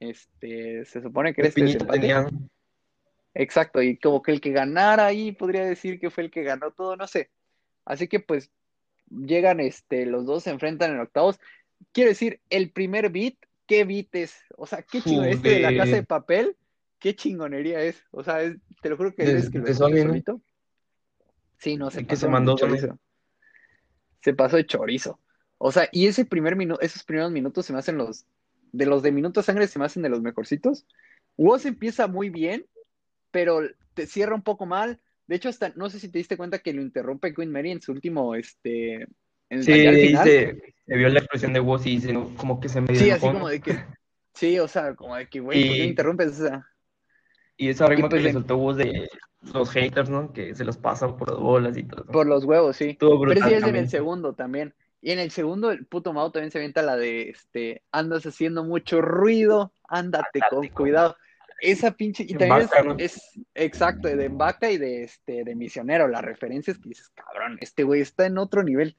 Este, 0.00 0.84
se 0.84 1.00
supone 1.00 1.32
que 1.32 1.42
era 1.42 1.48
este 1.48 1.62
desempate. 1.62 2.14
Exacto, 3.38 3.82
y 3.82 3.98
como 3.98 4.22
que 4.22 4.32
el 4.32 4.40
que 4.40 4.50
ganara 4.50 5.04
ahí 5.04 5.30
podría 5.30 5.62
decir 5.66 6.00
que 6.00 6.08
fue 6.08 6.24
el 6.24 6.30
que 6.30 6.42
ganó 6.42 6.70
todo, 6.70 6.96
no 6.96 7.06
sé. 7.06 7.30
Así 7.84 8.08
que 8.08 8.18
pues 8.18 8.50
llegan, 9.10 9.60
este, 9.60 10.06
los 10.06 10.24
dos 10.24 10.44
se 10.44 10.50
enfrentan 10.50 10.92
en 10.92 11.00
octavos. 11.00 11.38
Quiero 11.92 12.08
decir, 12.08 12.40
el 12.48 12.70
primer 12.70 13.10
beat, 13.10 13.34
¿qué 13.66 13.84
beat 13.84 14.14
es? 14.14 14.34
O 14.56 14.66
sea, 14.66 14.80
qué 14.80 15.02
chingón, 15.02 15.26
este 15.26 15.50
de 15.50 15.60
la 15.60 15.76
casa 15.76 15.96
de 15.96 16.02
papel, 16.02 16.56
qué 16.98 17.14
chingonería 17.14 17.82
es. 17.82 18.02
O 18.10 18.24
sea, 18.24 18.38
te 18.80 18.88
lo 18.88 18.96
juro 18.96 19.14
que 19.14 19.24
es 19.24 19.50
que 19.50 19.58
lo 19.58 19.74
solito. 19.74 20.40
Sí, 21.58 21.76
no 21.76 21.90
sé. 21.90 22.06
qué 22.06 22.16
se 22.16 22.28
mandó 22.28 22.56
chorizo. 22.56 22.98
Se 24.22 24.32
pasó 24.32 24.56
de 24.56 24.64
chorizo. 24.64 25.20
O 25.58 25.72
sea, 25.72 25.90
y 25.92 26.06
ese 26.06 26.24
primer 26.24 26.56
minuto, 26.56 26.80
esos 26.80 27.04
primeros 27.04 27.32
minutos 27.32 27.66
se 27.66 27.74
me 27.74 27.80
hacen 27.80 27.98
los, 27.98 28.24
de 28.72 28.86
los 28.86 29.02
de 29.02 29.12
minuto 29.12 29.42
sangre 29.42 29.66
se 29.66 29.78
me 29.78 29.84
hacen 29.84 30.02
de 30.02 30.08
los 30.08 30.22
mejorcitos. 30.22 30.86
Woz 31.36 31.66
empieza 31.66 32.06
muy 32.06 32.30
bien, 32.30 32.64
pero 33.36 33.60
te 33.92 34.06
cierra 34.06 34.34
un 34.34 34.40
poco 34.40 34.64
mal. 34.64 34.98
De 35.26 35.36
hecho, 35.36 35.50
hasta 35.50 35.70
no 35.76 35.90
sé 35.90 36.00
si 36.00 36.08
te 36.08 36.16
diste 36.16 36.38
cuenta 36.38 36.60
que 36.60 36.72
lo 36.72 36.80
interrumpe 36.80 37.34
Queen 37.34 37.52
Mary 37.52 37.70
en 37.70 37.82
su 37.82 37.92
último, 37.92 38.34
este. 38.34 39.06
En 39.50 39.62
sí, 39.62 39.72
se, 39.74 40.74
vio 40.86 41.08
la 41.10 41.18
expresión 41.18 41.52
de 41.52 41.60
Woz 41.60 41.84
y 41.84 41.96
dice, 41.96 42.14
como 42.38 42.58
que 42.58 42.70
se 42.70 42.80
me 42.80 42.96
Sí, 42.96 43.10
así 43.10 43.20
como 43.20 43.50
de 43.50 43.60
que. 43.60 43.76
Sí, 44.32 44.58
o 44.58 44.66
sea, 44.66 44.94
como 44.94 45.16
de 45.16 45.28
que, 45.28 45.40
güey, 45.40 45.66
¿por 45.66 45.76
qué 45.76 45.84
interrumpes? 45.84 46.42
y 47.58 47.68
esa 47.68 47.86
rima 47.86 48.08
que 48.08 48.20
le 48.20 48.32
soltó 48.32 48.56
Woz 48.56 48.78
de 48.78 49.06
los 49.52 49.70
haters, 49.70 50.08
¿no? 50.08 50.32
Que 50.32 50.54
se 50.54 50.64
los 50.64 50.78
pasan 50.78 51.18
por 51.18 51.30
las 51.30 51.38
bolas 51.38 51.76
y 51.76 51.84
todo. 51.84 52.06
Por 52.06 52.26
los 52.26 52.44
huevos, 52.44 52.74
sí. 52.76 52.96
Pero 52.98 53.46
sí 53.46 53.52
es 53.52 53.64
en 53.64 53.76
el 53.76 53.90
segundo 53.90 54.32
también. 54.32 54.74
Y 55.02 55.10
en 55.10 55.18
el 55.18 55.30
segundo, 55.30 55.70
el 55.70 55.84
puto 55.84 56.14
Mao 56.14 56.32
también 56.32 56.50
se 56.50 56.58
avienta 56.58 56.80
la 56.80 56.96
de, 56.96 57.28
este, 57.28 57.82
andas 57.92 58.24
haciendo 58.24 58.64
mucho 58.64 59.02
ruido, 59.02 59.72
ándate, 59.88 60.40
con 60.48 60.66
cuidado. 60.68 61.16
Esa 61.60 61.92
pinche, 61.92 62.24
y 62.28 62.34
también 62.34 62.68
es, 62.98 63.38
exacto, 63.54 64.08
de 64.08 64.28
vaca 64.28 64.70
y 64.70 64.76
de, 64.76 65.04
este, 65.04 65.42
de 65.42 65.54
misionero, 65.54 66.06
las 66.06 66.22
referencias 66.22 66.78
que 66.78 66.90
dices, 66.90 67.08
cabrón, 67.10 67.56
este 67.60 67.82
güey 67.82 68.02
está 68.02 68.26
en 68.26 68.38
otro 68.38 68.62
nivel. 68.62 68.96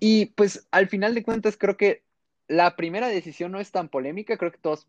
Y 0.00 0.26
pues 0.26 0.66
al 0.70 0.88
final 0.88 1.14
de 1.14 1.22
cuentas 1.22 1.56
creo 1.56 1.76
que 1.76 2.02
la 2.48 2.76
primera 2.76 3.08
decisión 3.08 3.52
no 3.52 3.60
es 3.60 3.70
tan 3.70 3.88
polémica, 3.88 4.36
creo 4.36 4.52
que 4.52 4.58
todos 4.58 4.88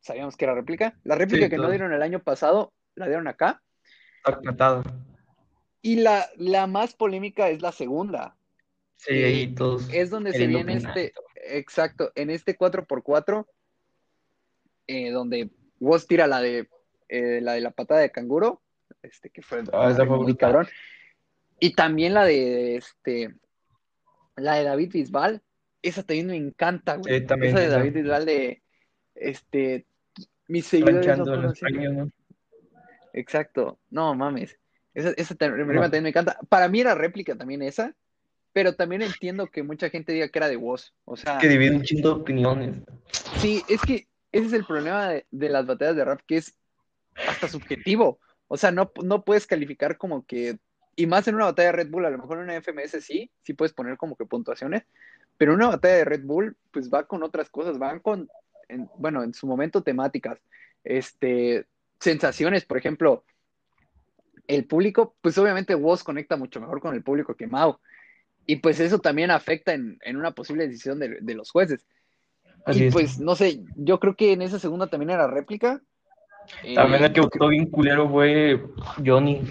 sabíamos 0.00 0.36
que 0.36 0.44
era 0.44 0.54
réplica. 0.54 0.98
La 1.04 1.14
réplica 1.14 1.48
que 1.48 1.56
no 1.56 1.70
dieron 1.70 1.92
el 1.92 2.02
año 2.02 2.20
pasado, 2.20 2.72
la 2.94 3.06
dieron 3.06 3.28
acá. 3.28 3.62
Y 5.82 5.96
la, 5.96 6.28
la 6.36 6.66
más 6.66 6.94
polémica 6.94 7.48
es 7.48 7.62
la 7.62 7.72
segunda. 7.72 8.36
Sí, 8.96 9.12
ahí 9.12 9.54
todos. 9.54 9.88
Es 9.92 10.10
donde 10.10 10.32
se 10.32 10.46
viene 10.46 10.74
este, 10.74 11.12
exacto, 11.44 12.10
en 12.14 12.30
este 12.30 12.58
4x4, 12.58 13.46
eh, 14.86 15.10
donde 15.10 15.50
vos 15.78 16.06
tira 16.06 16.26
la 16.26 16.40
de 16.40 16.68
eh, 17.08 17.40
la 17.40 17.52
de 17.52 17.60
la 17.60 17.70
patada 17.70 18.00
de 18.00 18.10
canguro, 18.10 18.62
este 19.02 19.30
que 19.30 19.42
fue, 19.42 19.62
ah, 19.72 19.94
muy 20.04 20.36
cabrón. 20.36 20.66
Y 21.60 21.74
también 21.74 22.14
la 22.14 22.24
de 22.24 22.76
este 22.76 23.34
la 24.36 24.56
de 24.56 24.64
David 24.64 24.92
Bisbal, 24.92 25.42
esa 25.82 26.02
también 26.02 26.26
me 26.26 26.36
encanta, 26.36 26.96
güey. 26.96 27.24
esa 27.24 27.60
de 27.60 27.68
David 27.68 27.92
Bisbal 27.92 28.26
de 28.26 28.62
este 29.14 29.86
mis 30.48 30.66
seguidores 30.66 31.18
no 31.18 32.08
Exacto, 33.12 33.78
no 33.90 34.14
mames. 34.14 34.58
Esa, 34.92 35.10
esa 35.16 35.34
también 35.34 35.66
me 35.66 36.08
encanta. 36.08 36.38
Para 36.48 36.68
mí 36.68 36.80
era 36.80 36.94
réplica 36.94 37.34
también 37.34 37.62
esa, 37.62 37.94
pero 38.52 38.74
también 38.74 39.02
entiendo 39.02 39.46
que 39.46 39.62
mucha 39.62 39.90
gente 39.90 40.12
diga 40.12 40.28
que 40.28 40.38
era 40.38 40.48
de 40.48 40.56
voz. 40.56 40.94
O 41.04 41.16
sea, 41.16 41.38
que 41.38 41.48
divide 41.48 41.76
un 41.76 41.82
chingo 41.82 42.08
de 42.10 42.14
opiniones. 42.20 42.76
Sí, 43.38 43.62
es 43.68 43.80
que 43.82 44.06
ese 44.32 44.46
es 44.46 44.52
el 44.52 44.64
problema 44.64 45.08
de, 45.08 45.48
las 45.48 45.66
batallas 45.66 45.96
de 45.96 46.04
rap, 46.04 46.20
que 46.26 46.38
es 46.38 46.56
hasta 47.28 47.48
subjetivo. 47.48 48.20
O 48.48 48.56
sea, 48.56 48.70
no, 48.70 48.92
no 49.02 49.24
puedes 49.24 49.46
calificar 49.46 49.96
como 49.96 50.24
que, 50.26 50.58
y 50.94 51.06
más 51.06 51.26
en 51.28 51.34
una 51.34 51.46
batalla 51.46 51.68
de 51.68 51.76
Red 51.76 51.90
Bull, 51.90 52.06
a 52.06 52.10
lo 52.10 52.18
mejor 52.18 52.38
en 52.38 52.44
una 52.44 52.60
FMS 52.60 53.04
sí, 53.04 53.30
sí 53.42 53.54
puedes 53.54 53.72
poner 53.72 53.96
como 53.96 54.16
que 54.16 54.26
puntuaciones, 54.26 54.84
pero 55.38 55.54
una 55.54 55.68
batalla 55.68 55.96
de 55.96 56.04
Red 56.04 56.24
Bull, 56.24 56.56
pues 56.70 56.90
va 56.90 57.06
con 57.06 57.22
otras 57.22 57.50
cosas, 57.50 57.78
van 57.78 58.00
con, 58.00 58.28
bueno, 58.98 59.22
en 59.22 59.34
su 59.34 59.46
momento 59.46 59.82
temáticas, 59.82 60.38
este, 60.84 61.66
sensaciones, 62.00 62.64
por 62.64 62.78
ejemplo, 62.78 63.24
el 64.46 64.64
público, 64.66 65.16
pues 65.20 65.36
obviamente 65.38 65.74
Woz 65.74 66.04
conecta 66.04 66.36
mucho 66.36 66.60
mejor 66.60 66.80
con 66.80 66.94
el 66.94 67.02
público 67.02 67.34
que 67.34 67.46
Mao. 67.46 67.80
Y 68.48 68.56
pues 68.56 68.78
eso 68.78 69.00
también 69.00 69.32
afecta 69.32 69.74
en, 69.74 69.98
una 70.14 70.30
posible 70.30 70.68
decisión 70.68 71.00
de, 71.00 71.18
de 71.20 71.34
los 71.34 71.50
jueces 71.50 71.84
y 72.66 72.90
pues, 72.90 73.18
no 73.20 73.36
sé, 73.36 73.62
yo 73.76 74.00
creo 74.00 74.16
que 74.16 74.32
en 74.32 74.42
esa 74.42 74.58
segunda 74.58 74.88
también 74.88 75.10
era 75.10 75.26
réplica. 75.26 75.80
También 76.74 77.04
el 77.04 77.12
que 77.12 77.28
quedó 77.28 77.48
bien 77.48 77.70
culero 77.70 78.08
fue 78.08 78.62
Johnny. 79.04 79.42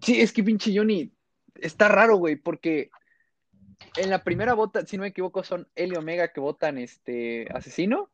Sí, 0.00 0.20
es 0.20 0.32
que 0.32 0.42
pinche 0.42 0.72
Johnny 0.76 1.12
está 1.56 1.88
raro, 1.88 2.16
güey, 2.16 2.36
porque 2.36 2.90
en 3.96 4.10
la 4.10 4.22
primera 4.22 4.54
vota, 4.54 4.86
si 4.86 4.96
no 4.96 5.02
me 5.02 5.08
equivoco, 5.08 5.42
son 5.42 5.68
Eli 5.74 5.96
Omega 5.96 6.28
que 6.28 6.40
votan 6.40 6.78
este 6.78 7.46
asesino, 7.52 8.10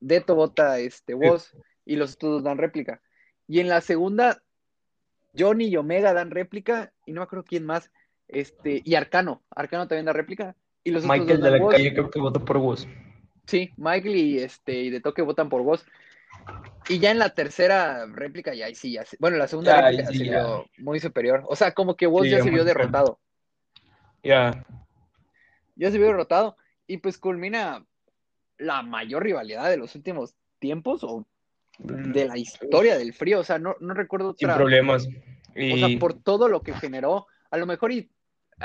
Deto 0.00 0.34
vota 0.34 0.78
este 0.78 1.14
Woz 1.14 1.54
y 1.84 1.96
los 1.96 2.14
otros 2.14 2.42
dan 2.42 2.58
réplica. 2.58 3.00
Y 3.46 3.60
en 3.60 3.68
la 3.68 3.80
segunda, 3.80 4.42
Johnny 5.38 5.66
y 5.66 5.76
Omega 5.76 6.12
dan 6.14 6.30
réplica, 6.30 6.92
y 7.06 7.12
no 7.12 7.20
me 7.20 7.24
acuerdo 7.24 7.44
quién 7.44 7.64
más, 7.64 7.90
este, 8.28 8.82
y 8.84 8.94
Arcano, 8.94 9.42
Arcano 9.50 9.86
también 9.86 10.06
da 10.06 10.12
réplica, 10.12 10.56
y 10.82 10.90
los 10.90 11.04
Michael 11.04 11.40
de 11.40 11.50
la 11.50 11.68
calle 11.68 11.92
creo 11.92 12.10
que 12.10 12.20
votó 12.20 12.44
por 12.44 12.58
vos. 12.58 12.88
Sí, 13.46 13.72
Michael 13.76 14.16
y 14.16 14.38
este 14.38 14.74
y 14.74 14.90
de 14.90 15.00
toque 15.00 15.22
votan 15.22 15.48
por 15.48 15.62
vos. 15.62 15.84
Y 16.88 16.98
ya 16.98 17.10
en 17.10 17.18
la 17.18 17.30
tercera 17.30 18.06
réplica, 18.06 18.54
ya 18.54 18.72
sí, 18.74 18.92
ya 18.92 19.04
Bueno, 19.18 19.36
la 19.36 19.48
segunda 19.48 19.80
réplica 19.80 20.10
sí, 20.10 20.18
se 20.18 20.24
vio 20.24 20.66
muy 20.78 21.00
superior. 21.00 21.42
O 21.46 21.56
sea, 21.56 21.72
como 21.72 21.96
que 21.96 22.06
vos 22.06 22.28
ya 22.28 22.42
se 22.42 22.50
vio 22.50 22.64
derrotado. 22.64 23.18
Ya. 24.22 24.64
Ya 25.76 25.90
se 25.90 25.98
vio 25.98 26.08
derrotado. 26.08 26.56
Y 26.86 26.98
pues 26.98 27.18
culmina 27.18 27.84
la 28.58 28.82
mayor 28.82 29.22
rivalidad 29.24 29.70
de 29.70 29.78
los 29.78 29.94
últimos 29.94 30.34
tiempos 30.58 31.02
o 31.02 31.26
de 31.78 32.26
la 32.26 32.36
historia 32.36 32.98
del 32.98 33.14
frío. 33.14 33.40
O 33.40 33.44
sea, 33.44 33.58
no, 33.58 33.76
no 33.80 33.94
recuerdo 33.94 34.30
otra. 34.30 34.48
Sin 34.48 34.56
problemas. 34.56 35.06
O 35.06 35.76
sea, 35.76 35.98
por 35.98 36.14
todo 36.14 36.48
lo 36.48 36.62
que 36.62 36.74
generó. 36.74 37.26
A 37.50 37.56
lo 37.56 37.66
mejor 37.66 37.92
y 37.92 38.10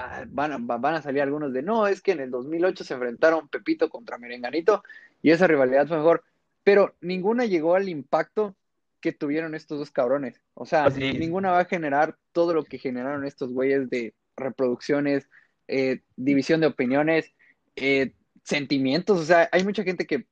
Ah, 0.02 0.24
van, 0.30 0.52
a, 0.54 0.58
van 0.58 0.96
a 0.96 1.02
salir 1.02 1.22
algunos 1.22 1.52
de 1.52 1.62
no, 1.62 1.86
es 1.86 2.02
que 2.02 2.14
en 2.14 2.22
el 2.22 2.32
2008 2.32 2.86
se 2.86 2.94
enfrentaron 2.94 3.50
Pepito 3.50 3.90
contra 3.90 4.18
Merenganito 4.18 4.82
y 5.22 5.32
esa 5.32 5.46
rivalidad 5.46 5.88
fue 5.88 5.98
mejor, 5.98 6.24
pero 6.64 6.96
ninguna 7.02 7.46
llegó 7.46 7.76
al 7.76 7.90
impacto 7.90 8.56
que 9.02 9.12
tuvieron 9.12 9.56
estos 9.56 9.78
dos 9.78 9.92
cabrones. 9.92 10.42
O 10.54 10.66
sea, 10.66 10.90
ninguna 10.90 11.52
va 11.52 11.60
a 11.60 11.66
generar 11.66 12.18
todo 12.32 12.54
lo 12.54 12.64
que 12.64 12.78
generaron 12.78 13.26
estos 13.26 13.52
güeyes 13.52 13.90
de 13.90 14.14
reproducciones, 14.38 15.28
eh, 15.68 16.02
división 16.16 16.62
de 16.62 16.68
opiniones, 16.68 17.34
eh, 17.76 18.14
sentimientos. 18.44 19.20
O 19.20 19.24
sea, 19.24 19.50
hay 19.52 19.64
mucha 19.66 19.84
gente 19.84 20.06
que 20.06 20.28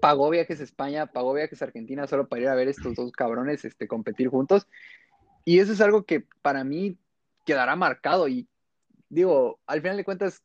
pagó 0.00 0.30
viajes 0.30 0.60
a 0.60 0.64
España, 0.64 1.06
pagó 1.06 1.32
viajes 1.34 1.62
a 1.62 1.64
Argentina 1.64 2.06
solo 2.06 2.28
para 2.28 2.42
ir 2.42 2.48
a 2.48 2.54
ver 2.54 2.68
estos 2.68 2.94
dos 2.94 3.10
cabrones 3.10 3.64
este, 3.64 3.88
competir 3.88 4.28
juntos. 4.28 4.68
Y 5.44 5.58
eso 5.58 5.72
es 5.72 5.80
algo 5.80 6.04
que 6.04 6.24
para 6.42 6.62
mí 6.64 6.96
quedará 7.46 7.76
marcado 7.76 8.28
y 8.28 8.46
digo, 9.08 9.60
al 9.66 9.80
final 9.80 9.96
de 9.96 10.04
cuentas 10.04 10.42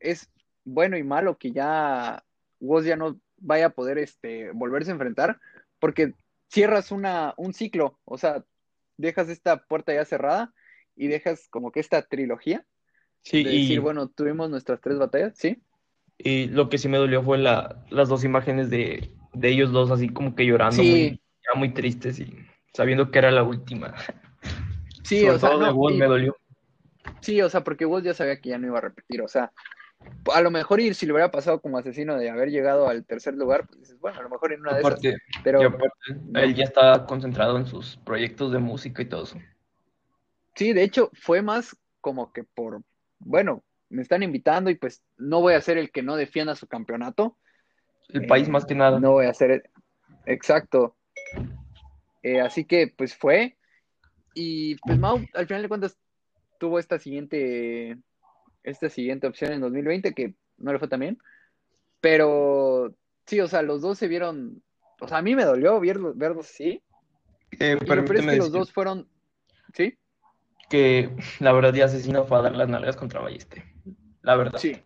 es 0.00 0.28
bueno 0.64 0.98
y 0.98 1.02
malo 1.02 1.38
que 1.38 1.52
ya 1.52 2.22
Woz 2.60 2.84
ya 2.84 2.96
no 2.96 3.18
vaya 3.38 3.66
a 3.66 3.70
poder 3.70 3.96
este, 3.98 4.50
volverse 4.52 4.90
a 4.90 4.94
enfrentar 4.94 5.40
porque 5.78 6.14
cierras 6.50 6.92
una, 6.92 7.32
un 7.38 7.54
ciclo, 7.54 7.98
o 8.04 8.18
sea, 8.18 8.44
dejas 8.98 9.30
esta 9.30 9.64
puerta 9.64 9.94
ya 9.94 10.04
cerrada 10.04 10.52
y 10.96 11.08
dejas 11.08 11.48
como 11.48 11.72
que 11.72 11.80
esta 11.80 12.02
trilogía. 12.02 12.66
Sí, 13.22 13.42
de 13.44 13.50
y, 13.50 13.62
decir, 13.62 13.80
bueno, 13.80 14.08
tuvimos 14.08 14.50
nuestras 14.50 14.80
tres 14.80 14.98
batallas, 14.98 15.32
¿sí? 15.36 15.62
y 16.18 16.48
lo 16.48 16.68
que 16.68 16.78
sí 16.78 16.88
me 16.88 16.98
dolió 16.98 17.22
fue 17.22 17.38
la, 17.38 17.84
las 17.90 18.08
dos 18.08 18.24
imágenes 18.24 18.70
de, 18.70 19.10
de 19.32 19.48
ellos 19.48 19.72
dos 19.72 19.90
así 19.90 20.08
como 20.08 20.34
que 20.34 20.44
llorando, 20.46 20.82
Sí. 20.82 20.90
muy, 20.90 21.08
ya 21.10 21.58
muy 21.58 21.72
tristes 21.72 22.18
y 22.20 22.36
sabiendo 22.74 23.10
que 23.10 23.18
era 23.18 23.30
la 23.30 23.42
última. 23.42 23.94
Sí, 25.04 25.20
Sobre 25.20 25.36
o 25.36 25.38
sea, 25.38 25.50
todo 25.50 25.60
de 25.60 25.66
no, 25.66 25.74
Wolf 25.74 25.96
y- 25.96 25.98
me 25.98 26.06
dolió. 26.06 26.36
Sí, 27.20 27.40
o 27.42 27.48
sea, 27.48 27.62
porque 27.64 27.84
Wolf 27.84 28.04
ya 28.04 28.14
sabía 28.14 28.40
que 28.40 28.50
ya 28.50 28.58
no 28.58 28.66
iba 28.66 28.78
a 28.78 28.82
repetir, 28.82 29.22
o 29.22 29.28
sea, 29.28 29.52
a 30.32 30.40
lo 30.40 30.50
mejor 30.50 30.80
y 30.80 30.94
si 30.94 31.06
le 31.06 31.12
hubiera 31.12 31.30
pasado 31.30 31.60
como 31.60 31.78
asesino 31.78 32.16
de 32.16 32.30
haber 32.30 32.50
llegado 32.50 32.88
al 32.88 33.04
tercer 33.04 33.34
lugar, 33.34 33.66
pues 33.66 33.80
dices, 33.80 33.98
bueno, 34.00 34.18
a 34.18 34.22
lo 34.22 34.30
mejor 34.30 34.52
en 34.52 34.60
una 34.60 34.74
de 34.74 34.80
esas, 34.80 35.00
pero 35.44 35.62
aparte, 35.62 35.90
él 36.34 36.54
ya 36.54 36.64
está 36.64 37.04
concentrado 37.06 37.56
en 37.58 37.66
sus 37.66 37.96
proyectos 37.98 38.52
de 38.52 38.58
música 38.58 39.02
y 39.02 39.06
todo 39.06 39.24
eso. 39.24 39.38
sí, 40.54 40.72
de 40.72 40.82
hecho, 40.82 41.10
fue 41.14 41.42
más 41.42 41.76
como 42.00 42.32
que 42.32 42.44
por, 42.44 42.82
bueno, 43.18 43.62
me 43.90 44.02
están 44.02 44.22
invitando 44.22 44.70
y 44.70 44.76
pues 44.76 45.02
no 45.18 45.40
voy 45.40 45.54
a 45.54 45.60
ser 45.60 45.76
el 45.76 45.90
que 45.90 46.02
no 46.02 46.16
defienda 46.16 46.54
su 46.54 46.66
campeonato. 46.66 47.36
El 48.08 48.24
Eh, 48.24 48.26
país 48.26 48.48
más 48.48 48.64
que 48.64 48.74
nada. 48.74 48.98
No 49.00 49.12
voy 49.12 49.26
a 49.26 49.30
hacer, 49.30 49.70
exacto. 50.26 50.96
Eh, 52.22 52.40
así 52.40 52.64
que 52.64 52.92
pues 52.96 53.14
fue. 53.16 53.56
Y 54.34 54.76
pues 54.76 54.98
Mau, 54.98 55.18
al 55.34 55.46
final 55.46 55.62
de 55.62 55.68
cuentas, 55.68 55.98
tuvo 56.60 56.78
esta 56.78 57.00
siguiente, 57.00 57.98
esta 58.62 58.88
siguiente 58.88 59.26
opción 59.26 59.52
en 59.52 59.60
2020 59.62 60.14
que 60.14 60.34
no 60.58 60.72
le 60.72 60.78
fue 60.78 60.86
tan 60.86 61.00
bien. 61.00 61.18
Pero 62.00 62.94
sí, 63.26 63.40
o 63.40 63.48
sea, 63.48 63.62
los 63.62 63.80
dos 63.80 63.98
se 63.98 64.06
vieron, 64.06 64.62
o 65.00 65.08
sea, 65.08 65.18
a 65.18 65.22
mí 65.22 65.34
me 65.34 65.44
dolió 65.44 65.80
verlos, 65.80 66.16
verlos 66.16 66.48
así. 66.48 66.82
Eh, 67.58 67.76
peor 67.84 68.14
es 68.14 68.26
que 68.26 68.36
los 68.36 68.52
dos 68.52 68.72
fueron, 68.72 69.08
¿sí? 69.74 69.98
que 70.70 71.10
la 71.40 71.52
verdad 71.52 71.74
ya 71.74 71.86
asesino 71.86 72.24
fue 72.24 72.38
a 72.38 72.42
dar 72.42 72.54
las 72.54 72.68
nalgas 72.68 72.96
contra 72.96 73.20
Balleste. 73.20 73.64
La 74.22 74.36
verdad. 74.36 74.58
Sí. 74.58 74.76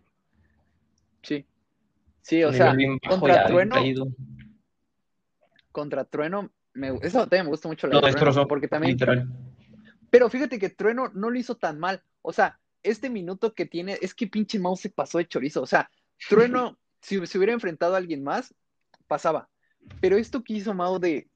Sí. 1.21 1.45
Sí, 2.21 2.43
o 2.43 2.51
sea, 2.51 2.75
contra 3.07 3.45
Trueno, 3.45 3.75
contra 5.71 6.05
Trueno, 6.05 6.49
me, 6.73 6.97
esa 7.03 7.19
batalla 7.19 7.43
me 7.43 7.49
gusta 7.49 7.67
mucho 7.67 7.85
la 7.85 7.93
Lo 7.93 8.01
de 8.01 8.13
Trueno, 8.13 8.47
porque 8.47 8.67
también 8.67 8.93
literal. 8.93 9.29
Pero 10.15 10.29
fíjate 10.29 10.59
que 10.59 10.69
Trueno 10.69 11.09
no 11.13 11.29
lo 11.29 11.37
hizo 11.37 11.55
tan 11.57 11.77
mal. 11.77 12.01
O 12.21 12.31
sea, 12.31 12.57
este 12.83 13.09
minuto 13.09 13.53
que 13.53 13.65
tiene, 13.65 13.97
es 14.01 14.13
que 14.13 14.27
pinche 14.27 14.59
Mouse 14.59 14.79
se 14.81 14.89
pasó 14.89 15.17
de 15.17 15.27
chorizo. 15.27 15.61
O 15.61 15.67
sea, 15.67 15.89
Trueno, 16.29 16.77
si 17.01 17.25
se 17.27 17.37
hubiera 17.37 17.51
enfrentado 17.53 17.95
a 17.95 17.97
alguien 17.97 18.23
más, 18.23 18.55
pasaba. 19.07 19.49
Pero 19.99 20.15
esto 20.17 20.43
que 20.43 20.53
hizo 20.53 20.73
Mao 20.73 20.99
de 20.99 21.27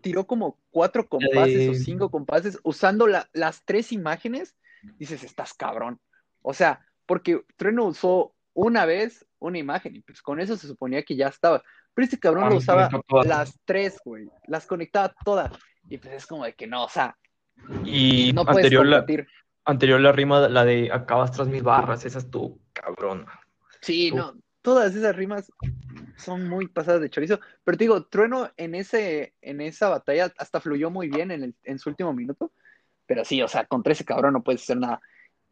tiró 0.00 0.26
como 0.26 0.58
cuatro 0.70 1.08
compases 1.08 1.68
o 1.70 1.74
cinco 1.74 2.10
compases 2.10 2.58
usando 2.64 3.06
la- 3.06 3.28
las 3.32 3.64
tres 3.64 3.92
imágenes, 3.92 4.56
dices, 4.98 5.22
estás 5.24 5.54
cabrón. 5.54 6.00
O 6.42 6.52
sea, 6.52 6.84
porque 7.06 7.42
Trueno 7.56 7.84
usó 7.86 8.34
una 8.52 8.84
vez 8.84 9.24
una 9.38 9.58
imagen 9.58 9.94
y 9.96 10.00
pues 10.00 10.20
con 10.22 10.40
eso 10.40 10.56
se 10.56 10.66
suponía 10.66 11.02
que 11.04 11.16
ya 11.16 11.28
estaba. 11.28 11.62
Pero 11.94 12.04
este 12.04 12.18
cabrón 12.18 12.44
Ah, 12.44 12.50
lo 12.50 12.56
usaba 12.56 12.88
conectó 12.88 13.06
todas. 13.08 13.26
las 13.26 13.60
tres, 13.64 13.98
güey. 14.04 14.28
Las 14.48 14.66
conectaba 14.66 15.14
todas. 15.24 15.52
Y 15.88 15.98
pues 15.98 16.14
es 16.14 16.26
como 16.26 16.44
de 16.44 16.54
que 16.54 16.66
no, 16.66 16.84
o 16.84 16.88
sea, 16.88 17.16
Y 17.84 18.32
no 18.32 18.44
anterior 18.46 18.86
la, 18.86 19.06
anterior 19.64 20.00
la 20.00 20.12
rima, 20.12 20.48
la 20.48 20.64
de 20.64 20.90
acabas 20.92 21.32
tras 21.32 21.48
mis 21.48 21.62
barras, 21.62 22.04
esa 22.04 22.18
estuvo 22.18 22.58
cabrón. 22.72 23.26
Sí, 23.80 24.10
Uf. 24.12 24.18
no, 24.18 24.34
todas 24.62 24.94
esas 24.94 25.14
rimas 25.16 25.50
son 26.16 26.48
muy 26.48 26.68
pasadas 26.68 27.00
de 27.00 27.10
chorizo, 27.10 27.40
pero 27.64 27.76
te 27.76 27.84
digo, 27.84 28.06
Trueno 28.06 28.50
en 28.56 28.74
ese, 28.74 29.34
en 29.40 29.60
esa 29.60 29.88
batalla 29.88 30.32
hasta 30.38 30.60
fluyó 30.60 30.90
muy 30.90 31.08
bien 31.08 31.30
en, 31.30 31.42
el- 31.44 31.54
en 31.64 31.78
su 31.78 31.90
último 31.90 32.12
minuto, 32.12 32.52
pero 33.06 33.24
sí, 33.24 33.42
o 33.42 33.48
sea, 33.48 33.66
contra 33.66 33.92
ese 33.92 34.04
cabrón 34.04 34.32
no 34.32 34.42
puedes 34.42 34.62
hacer 34.62 34.78
nada. 34.78 35.00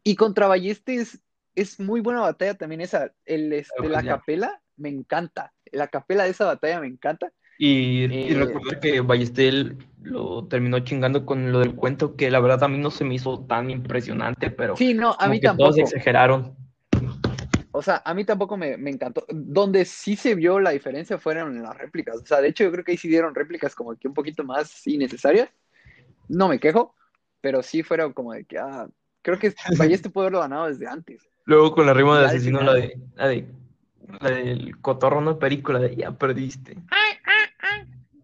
Y 0.03 0.15
contra 0.15 0.47
Balleste 0.47 0.95
es, 0.95 1.21
es 1.55 1.79
muy 1.79 2.01
buena 2.01 2.21
batalla 2.21 2.55
también 2.55 2.81
esa, 2.81 3.11
el, 3.25 3.53
este, 3.53 3.87
la 3.89 4.03
capela 4.03 4.61
me 4.75 4.89
encanta, 4.89 5.53
la 5.71 5.87
capela 5.87 6.23
de 6.23 6.31
esa 6.31 6.45
batalla 6.45 6.79
me 6.79 6.87
encanta. 6.87 7.31
Y, 7.57 8.05
y 8.05 8.31
Eh. 8.31 8.35
recordar 8.35 8.79
que 8.79 9.01
Ballestel 9.01 9.77
lo 10.01 10.45
terminó 10.47 10.79
chingando 10.79 11.25
con 11.25 11.51
lo 11.51 11.59
del 11.59 11.75
cuento, 11.75 12.15
que 12.15 12.29
la 12.29 12.39
verdad 12.39 12.63
a 12.63 12.67
mí 12.67 12.77
no 12.77 12.91
se 12.91 13.05
me 13.05 13.15
hizo 13.15 13.45
tan 13.45 13.69
impresionante, 13.69 14.49
pero 14.51 14.75
Sí, 14.75 14.93
no, 14.93 15.15
a 15.17 15.27
mí 15.29 15.39
que 15.39 15.47
tampoco. 15.47 15.69
todos 15.69 15.79
exageraron. 15.79 16.55
O 17.71 17.81
sea, 17.81 18.01
a 18.05 18.13
mí 18.13 18.23
tampoco 18.23 18.55
me, 18.55 18.77
me 18.77 18.91
encantó. 18.91 19.25
Donde 19.29 19.85
sí 19.85 20.15
se 20.15 20.35
vio 20.35 20.59
la 20.59 20.69
diferencia 20.71 21.17
fueron 21.17 21.55
en 21.55 21.63
las 21.63 21.75
réplicas. 21.75 22.17
O 22.17 22.25
sea, 22.25 22.39
de 22.39 22.49
hecho, 22.49 22.63
yo 22.65 22.71
creo 22.71 22.83
que 22.83 22.91
ahí 22.91 22.97
sí 22.97 23.07
dieron 23.07 23.33
réplicas 23.33 23.73
como 23.73 23.95
que 23.95 24.07
un 24.07 24.13
poquito 24.13 24.43
más 24.43 24.85
innecesarias. 24.85 25.49
No 26.29 26.47
me 26.47 26.59
quejo, 26.59 26.93
pero 27.41 27.63
sí 27.63 27.81
fueron 27.81 28.13
como 28.13 28.33
de 28.33 28.45
que, 28.45 28.59
ah, 28.59 28.87
creo 29.23 29.39
que 29.39 29.53
Balleste 29.77 30.09
pudo 30.11 30.23
haberlo 30.25 30.41
ganado 30.41 30.67
desde 30.67 30.87
antes. 30.87 31.27
Luego 31.45 31.73
con 31.73 31.85
la 31.87 31.93
rima 31.93 32.19
de 32.19 32.25
asesino, 32.27 32.61
la 32.61 32.73
de, 32.75 32.97
la 33.15 33.27
de 33.27 33.45
la 34.21 34.29
del 34.29 34.79
cotorro 34.79 35.19
no 35.21 35.39
perico, 35.39 35.73
la 35.73 35.79
de 35.79 35.95
ya 35.95 36.11
perdiste. 36.11 36.77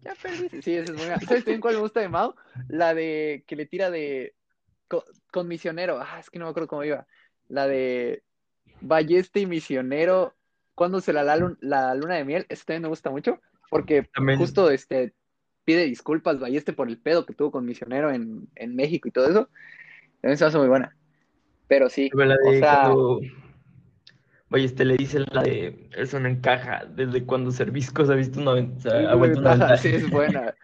Ya 0.04 0.14
perdiste. 0.22 0.62
Sí, 0.62 0.74
esa 0.74 0.90
es 0.90 0.96
muy 0.96 1.06
buena. 1.06 1.20
¿Sabes 1.20 1.44
también 1.44 1.60
cuál 1.60 1.74
me 1.74 1.80
gusta 1.80 2.00
de 2.00 2.08
Mao? 2.08 2.34
La 2.68 2.94
de 2.94 3.44
que 3.46 3.56
le 3.56 3.66
tira 3.66 3.90
de 3.90 4.34
co- 4.88 5.04
con, 5.30 5.48
misionero. 5.48 6.00
Ah, 6.00 6.18
es 6.20 6.30
que 6.30 6.38
no 6.38 6.46
me 6.46 6.50
acuerdo 6.50 6.68
cómo 6.68 6.84
iba. 6.84 7.06
La 7.48 7.66
de 7.66 8.22
Balleste 8.80 9.40
y 9.40 9.46
misionero. 9.46 10.34
Cuando 10.74 11.00
se 11.00 11.12
la, 11.12 11.22
la, 11.22 11.36
lun- 11.36 11.58
la 11.60 11.94
luna 11.94 12.16
de 12.16 12.24
miel. 12.24 12.46
Esa 12.48 12.64
también 12.64 12.82
me 12.82 12.88
gusta 12.88 13.10
mucho. 13.10 13.40
Porque 13.68 14.04
También. 14.14 14.38
justo 14.38 14.70
este 14.70 15.14
pide 15.64 15.84
disculpas 15.84 16.40
Balleste 16.40 16.72
por 16.72 16.88
el 16.88 16.98
pedo 16.98 17.26
que 17.26 17.34
tuvo 17.34 17.50
con 17.52 17.64
misionero 17.64 18.10
en, 18.10 18.48
en 18.56 18.74
México 18.74 19.08
y 19.08 19.12
todo 19.12 19.28
eso. 19.28 19.50
También 20.20 20.38
se 20.38 20.44
hace 20.44 20.58
muy 20.58 20.68
buena. 20.68 20.96
Pero 21.68 21.88
sí, 21.88 22.10
La 22.14 22.34
o 22.34 22.52
sea, 22.58 22.80
cuando 22.82 23.20
Ballester 24.50 24.84
le 24.84 24.96
dice 24.96 25.20
la 25.30 25.42
de 25.42 25.88
eso 25.96 26.18
no 26.18 26.28
encaja, 26.28 26.84
desde 26.84 27.24
cuando 27.24 27.52
Servisco 27.52 28.04
se 28.04 28.12
ha 28.12 28.16
visto 28.16 28.40
una, 28.40 28.50
ha 28.50 29.14
vuelto 29.14 29.40
ventaja. 29.40 29.76
sí, 29.76 29.88
es 29.88 30.10
buena. 30.10 30.54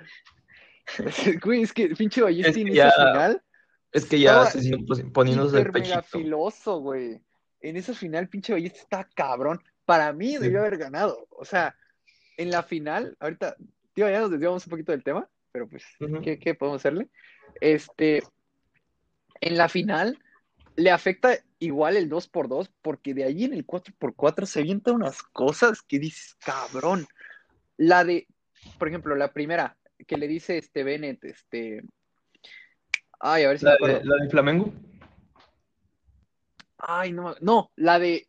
Güey, 1.42 1.62
es 1.62 1.72
que 1.72 1.88
pinche 1.96 2.22
Balleste 2.22 2.51
Es 2.51 2.57
que 2.57 2.75
ya 2.75 2.90
final. 2.92 3.42
Es 3.90 4.05
que 4.05 4.20
ya 4.20 4.44
pues, 4.87 5.03
poniéndose 5.12 5.61
el 5.61 5.72
pechito. 5.72 6.03
filoso, 6.03 6.79
güey. 6.81 7.20
En 7.61 7.77
esa 7.77 7.92
final, 7.92 8.29
pinche 8.29 8.53
Ballesta 8.53 8.79
está 8.79 9.09
cabrón. 9.14 9.61
Para 9.85 10.12
mí 10.12 10.37
debió 10.37 10.61
haber 10.61 10.79
ganado. 10.79 11.27
O 11.31 11.44
sea, 11.44 11.75
en 12.37 12.51
la 12.51 12.62
final, 12.62 13.16
ahorita, 13.18 13.57
tío, 13.94 14.09
ya 14.09 14.20
nos 14.20 14.31
desviamos 14.31 14.64
un 14.66 14.70
poquito 14.70 14.92
del 14.92 15.03
tema, 15.03 15.29
pero 15.51 15.68
pues. 15.68 15.85
¿qué, 16.22 16.38
qué 16.38 16.55
podemos 16.55 16.81
hacerle? 16.81 17.09
Este, 17.61 18.22
en 19.40 19.57
la 19.57 19.68
final 19.68 20.18
le 20.76 20.90
afecta 20.90 21.38
igual 21.58 21.96
el 21.96 22.08
2x2, 22.10 22.70
porque 22.82 23.14
de 23.14 23.24
ahí 23.24 23.44
en 23.44 23.54
el 23.54 23.66
4x4 23.66 24.46
se 24.46 24.60
avientan 24.60 24.94
unas 24.96 25.22
cosas 25.22 25.82
que 25.82 25.98
dices, 25.98 26.36
cabrón. 26.44 27.06
La 27.76 28.04
de, 28.04 28.26
por 28.78 28.88
ejemplo, 28.88 29.14
la 29.14 29.32
primera 29.32 29.76
que 30.06 30.16
le 30.16 30.28
dice 30.28 30.58
este 30.58 30.84
Bennett, 30.84 31.24
este. 31.24 31.82
Ay, 33.18 33.44
a 33.44 33.48
ver 33.48 33.58
si 33.58 33.64
me 33.64 33.70
La 33.70 33.74
acuerdo. 33.76 33.98
de, 34.00 34.04
la 34.04 34.16
de 34.24 34.30
Flamengo. 34.30 34.72
Ay, 36.78 37.12
no, 37.12 37.34
no, 37.40 37.72
la 37.76 37.98
de 37.98 38.28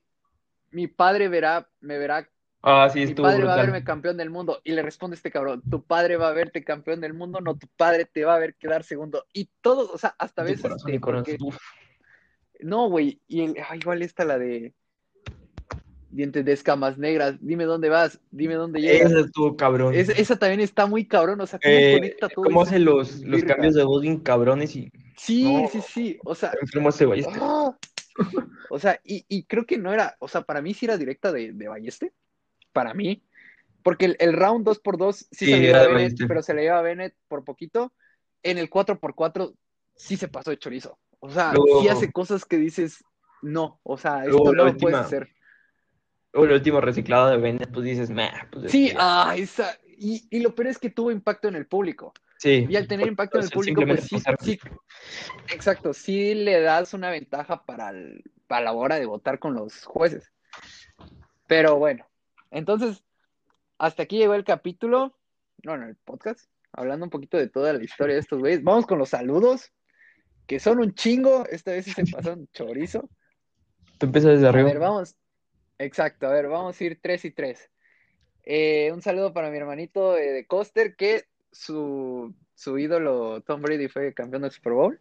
mi 0.72 0.88
padre 0.88 1.28
verá, 1.28 1.70
me 1.82 1.98
verá, 1.98 2.30
Ah, 2.64 2.90
sí, 2.92 3.06
mi 3.06 3.14
padre 3.14 3.44
va 3.46 3.54
a 3.54 3.58
verme 3.58 3.84
campeón 3.84 4.18
del 4.18 4.30
mundo. 4.30 4.60
Y 4.64 4.72
le 4.72 4.82
responde 4.82 5.16
este 5.16 5.32
cabrón, 5.32 5.62
tu 5.70 5.84
padre 5.84 6.18
va 6.18 6.30
a 6.30 6.34
verte 6.34 6.64
campeón 6.64 7.00
del 7.00 7.14
mundo, 7.14 7.40
no, 7.40 7.56
tu 7.58 7.68
padre 7.78 8.06
te 8.06 8.26
va 8.26 8.36
a 8.36 8.40
ver 8.40 8.56
quedar 8.56 8.84
segundo. 8.84 9.26
Y 9.32 9.50
todos, 9.62 9.90
o 9.92 9.98
sea, 9.98 10.16
hasta 10.18 10.44
veces, 10.44 10.62
corazón, 10.62 10.80
este, 10.90 10.92
mi 10.92 11.00
corazón. 11.00 11.24
porque- 11.38 11.44
Uf, 11.44 11.58
no, 12.62 12.90
güey, 12.90 13.22
y 13.28 13.42
el, 13.42 13.56
ay, 13.70 13.80
igual 13.80 14.02
está 14.02 14.26
la 14.26 14.38
de 14.38 14.74
dientes 16.10 16.44
de 16.46 16.54
escamas 16.54 16.98
negras, 16.98 17.36
dime 17.42 17.66
dónde 17.66 17.90
vas, 17.90 18.20
dime 18.32 18.56
dónde 18.56 18.82
llegas. 18.82 19.12
esa 19.12 19.20
estuvo 19.22 19.56
cabrón. 19.56 19.94
Es- 19.94 20.10
esa 20.10 20.38
también 20.38 20.62
está 20.62 20.86
muy 20.86 21.06
cabrón, 21.06 21.40
o 21.42 21.48
sea, 21.48 21.60
cómo 21.60 21.74
Eh, 21.76 21.94
conecta 21.94 22.30
todo 22.30 22.46
¿Cómo 22.46 22.62
hace 22.62 22.80
los, 22.80 23.22
cambios 23.46 23.76
de 23.76 23.84
voz 23.84 24.02
bien 24.02 24.20
cabrones 24.20 24.76
y 24.76 24.92
Sí, 25.18 25.44
No. 25.44 25.68
sí, 25.68 25.82
sí, 25.82 26.20
o 26.24 26.36
sea, 26.36 26.54
enfermo 26.62 26.90
ese 26.90 27.06
Ballester? 27.06 27.42
¡Ah! 27.42 27.78
O 28.70 28.80
sea, 28.80 29.00
y, 29.04 29.26
y 29.28 29.44
creo 29.44 29.66
que 29.66 29.78
no 29.78 29.94
era, 29.94 30.16
o 30.20 30.28
sea, 30.28 30.42
para 30.42 30.62
mí 30.62 30.74
sí 30.74 30.86
era 30.86 30.98
directa 30.98 31.32
de, 31.32 31.54
de 31.54 31.68
Balleste, 31.68 32.14
para 32.74 32.94
mí, 32.94 33.24
porque 33.84 34.06
el, 34.06 34.18
el 34.20 34.34
round 34.34 34.68
2x2 34.68 35.14
sí, 35.14 35.28
Sí, 35.32 35.46
se 35.46 35.52
le 35.58 35.62
lleva 35.68 35.82
a 35.82 35.88
Bennett, 35.88 36.28
pero 36.28 36.42
se 36.44 36.54
le 36.54 36.64
lleva 36.64 36.80
a 36.80 36.82
Bennett 36.84 37.16
por 37.28 37.44
poquito. 37.44 37.94
En 38.44 38.58
el 38.58 38.70
4x4 38.70 39.54
sí 39.96 40.18
se 40.18 40.28
pasó 40.28 40.52
de 40.52 40.58
chorizo. 40.60 41.00
O 41.20 41.30
sea, 41.30 41.54
Luego- 41.54 41.82
sí 41.82 41.88
hace 41.88 42.12
cosas 42.12 42.46
que 42.46 42.58
dices, 42.58 43.04
no, 43.42 43.80
o 43.84 43.98
sea, 43.98 44.24
Luego 44.26 44.52
esto 44.52 44.56
no 44.56 44.66
lo 44.66 44.78
puedes 44.78 44.98
hacer. 45.00 45.30
O 46.34 46.44
el 46.46 46.52
último 46.52 46.82
reciclado 46.82 47.30
de 47.30 47.38
Bennett, 47.38 47.72
pues 47.72 47.86
dices, 47.86 48.10
meh, 48.10 48.30
pues 48.52 48.66
es 48.66 48.72
Sí, 48.72 48.90
que 48.90 48.94
ya". 48.94 49.00
ah, 49.00 49.36
esa, 49.36 49.78
y, 49.98 50.28
y 50.30 50.40
lo 50.42 50.54
peor 50.54 50.68
es 50.68 50.78
que 50.78 50.90
tuvo 50.92 51.10
impacto 51.12 51.48
en 51.48 51.56
el 51.56 51.66
público. 51.66 52.14
sí. 52.38 52.68
Y 52.70 52.76
al 52.76 52.88
tener 52.88 53.08
impacto 53.08 53.40
en 53.40 53.46
el 53.46 53.50
Pues, 53.50 53.68
público, 53.68 53.82
pues 53.88 54.04
sí, 54.04 54.18
sí, 54.42 54.60
exacto, 55.52 55.94
sí 55.94 56.36
le 56.36 56.62
das 56.62 56.94
una 56.94 57.10
ventaja 57.10 57.66
para, 57.66 57.90
el- 57.90 58.24
para 58.46 58.66
la 58.66 58.74
hora 58.74 58.98
de 59.00 59.06
votar 59.08 59.40
con 59.40 59.56
los 59.56 59.84
jueces. 59.86 60.32
Pero 61.48 61.78
bueno, 61.78 62.06
entonces, 62.52 63.04
hasta 63.80 64.04
aquí 64.04 64.18
llegó 64.18 64.36
el 64.36 64.44
capítulo, 64.44 65.18
bueno, 65.64 65.88
el 65.88 65.96
podcast, 65.96 66.42
hablando 66.74 67.06
un 67.06 67.10
poquito 67.10 67.38
de 67.38 67.48
toda 67.50 67.74
la 67.74 67.84
historia 67.84 68.16
de 68.16 68.22
estos 68.22 68.40
güeyes. 68.40 68.64
Vamos 68.64 68.86
con 68.86 69.00
los 69.00 69.10
saludos. 69.10 69.72
Que 70.48 70.60
son 70.60 70.80
un 70.80 70.94
chingo. 70.94 71.46
Esta 71.48 71.72
vez 71.72 71.86
sí 71.86 71.92
se 71.92 72.06
pasó 72.06 72.34
un 72.34 72.48
chorizo. 72.54 73.10
Tú 74.00 74.08
empiezas 74.08 74.34
desde 74.34 74.48
A 74.48 74.50
arriba. 74.50 74.70
ver, 74.70 74.80
vamos. 74.80 75.16
Exacto, 75.78 76.28
a 76.28 76.32
ver, 76.32 76.48
vamos 76.48 76.80
a 76.80 76.84
ir 76.84 77.00
tres 77.02 77.24
y 77.26 77.32
tres. 77.32 77.70
Eh, 78.44 78.92
un 78.94 79.02
saludo 79.02 79.34
para 79.34 79.52
mi 79.52 79.58
hermanito 79.58 80.18
eh, 80.18 80.32
de 80.32 80.46
Coster, 80.48 80.96
que 80.96 81.26
su, 81.52 82.34
su 82.56 82.78
ídolo 82.78 83.42
Tom 83.42 83.62
Brady 83.62 83.88
fue 83.88 84.14
campeón 84.14 84.44
del 84.44 84.52
Super 84.52 84.74
Bowl. 84.74 85.00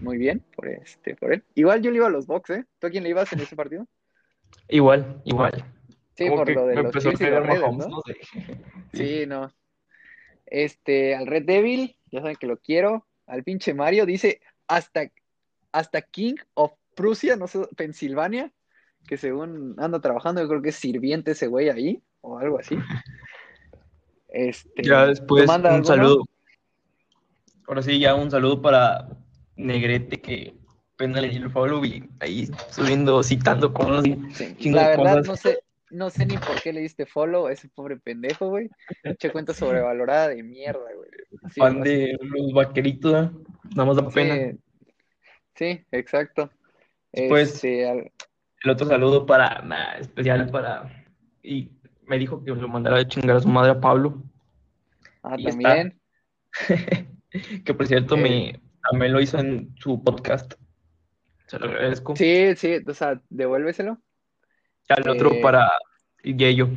Muy 0.00 0.16
bien, 0.16 0.42
por 0.56 0.68
este, 0.68 1.14
por 1.16 1.32
él. 1.32 1.44
Igual 1.54 1.82
yo 1.82 1.90
le 1.90 1.96
iba 1.98 2.06
a 2.06 2.10
los 2.10 2.26
Bucks, 2.26 2.50
¿eh? 2.50 2.64
¿Tú 2.78 2.86
a 2.86 2.90
quién 2.90 3.02
le 3.02 3.10
ibas 3.10 3.32
en 3.32 3.40
ese 3.40 3.54
partido? 3.56 3.86
Igual, 4.68 5.20
igual. 5.24 5.64
Sí, 6.16 6.28
Como 6.28 6.44
por 6.44 6.54
lo 6.54 6.66
de 6.66 6.74
los 6.76 6.86
a 6.96 6.98
Chiefs 7.00 7.04
y 7.04 7.08
los 7.10 7.18
pegar 7.18 7.42
Raiders, 7.42 7.60
Mahomes, 7.60 7.88
¿no? 7.88 7.96
no 7.96 8.02
sé. 8.06 8.16
Sí, 8.94 9.26
no. 9.26 9.52
Este, 10.46 11.14
al 11.14 11.26
Red 11.26 11.44
Devil, 11.44 11.96
ya 12.10 12.20
saben 12.20 12.36
que 12.36 12.46
lo 12.46 12.58
quiero. 12.58 13.06
Al 13.26 13.42
pinche 13.42 13.74
Mario, 13.74 14.06
dice 14.06 14.40
hasta, 14.68 15.10
hasta 15.72 16.02
King 16.02 16.36
of 16.54 16.72
Prusia, 16.94 17.36
no 17.36 17.46
sé, 17.46 17.66
Pensilvania, 17.76 18.52
que 19.06 19.16
según 19.16 19.74
anda 19.78 20.00
trabajando, 20.00 20.40
yo 20.40 20.48
creo 20.48 20.62
que 20.62 20.70
es 20.70 20.76
sirviente 20.76 21.32
ese 21.32 21.46
güey 21.46 21.68
ahí, 21.68 22.02
o 22.20 22.38
algo 22.38 22.58
así. 22.58 22.76
Este, 24.36 24.82
Ya 24.82 25.06
después 25.06 25.44
¿tú 25.44 25.46
manda 25.46 25.72
un 25.72 25.84
saludo. 25.84 26.24
Ahora 27.68 27.82
sí, 27.82 28.00
ya 28.00 28.16
un 28.16 28.32
saludo 28.32 28.60
para 28.60 29.08
Negrete 29.54 30.20
que 30.20 30.56
apenas 30.94 31.22
le 31.22 31.28
el 31.28 31.50
follow 31.50 31.84
y 31.84 32.08
ahí 32.18 32.48
subiendo, 32.70 33.22
citando 33.22 33.72
y 34.04 34.34
Sí, 34.34 34.70
La 34.70 34.88
verdad, 34.88 35.18
cosas. 35.18 35.26
no 35.28 35.36
sé, 35.36 35.58
no 35.90 36.10
sé 36.10 36.26
ni 36.26 36.36
por 36.36 36.60
qué 36.60 36.72
le 36.72 36.80
diste 36.80 37.06
follow 37.06 37.46
a 37.46 37.52
ese 37.52 37.68
pobre 37.68 37.96
pendejo, 37.96 38.48
güey. 38.48 38.68
Che 39.18 39.30
cuenta 39.30 39.54
sobrevalorada 39.54 40.28
de 40.28 40.42
mierda, 40.42 40.80
güey. 40.96 41.10
Así 41.44 41.60
fan 41.60 41.80
de 41.82 42.16
los 42.20 42.52
vaqueritos, 42.52 43.26
¿eh? 43.26 43.30
Nada 43.70 43.84
más 43.86 43.96
da 43.96 44.08
pena. 44.08 44.34
Sí, 44.34 44.58
sí, 45.54 45.84
exacto. 45.92 46.50
Después- 47.12 47.54
Este, 47.54 47.88
al- 47.88 48.12
El 48.62 48.70
otro 48.70 48.86
saludo 48.86 49.26
para, 49.26 49.60
nah, 49.62 49.94
especial 49.98 50.48
para, 50.50 51.04
y 51.42 51.70
me 52.06 52.18
dijo 52.18 52.42
que 52.42 52.50
lo 52.50 52.68
mandara 52.68 52.98
a 52.98 53.06
chingar 53.08 53.36
a 53.36 53.40
su 53.40 53.48
madre 53.48 53.72
a 53.72 53.80
Pablo, 53.80 54.22
ah, 55.22 55.34
Y 55.38 55.44
también. 55.44 56.00
que 57.64 57.74
por 57.74 57.86
cierto 57.86 58.16
Eh. 58.16 58.20
me, 58.20 58.60
también 58.90 59.12
lo 59.12 59.20
hizo 59.20 59.38
en 59.38 59.74
su 59.78 60.02
podcast. 60.02 60.54
Se 61.46 61.58
lo 61.58 61.66
agradezco. 61.66 62.16
Sí, 62.16 62.56
sí, 62.56 62.78
o 62.86 62.94
sea, 62.94 63.20
devuélveselo. 63.28 63.98
Al 64.88 65.08
otro 65.08 65.32
eh, 65.32 65.40
para 65.42 65.70
Yeyo. 66.22 66.68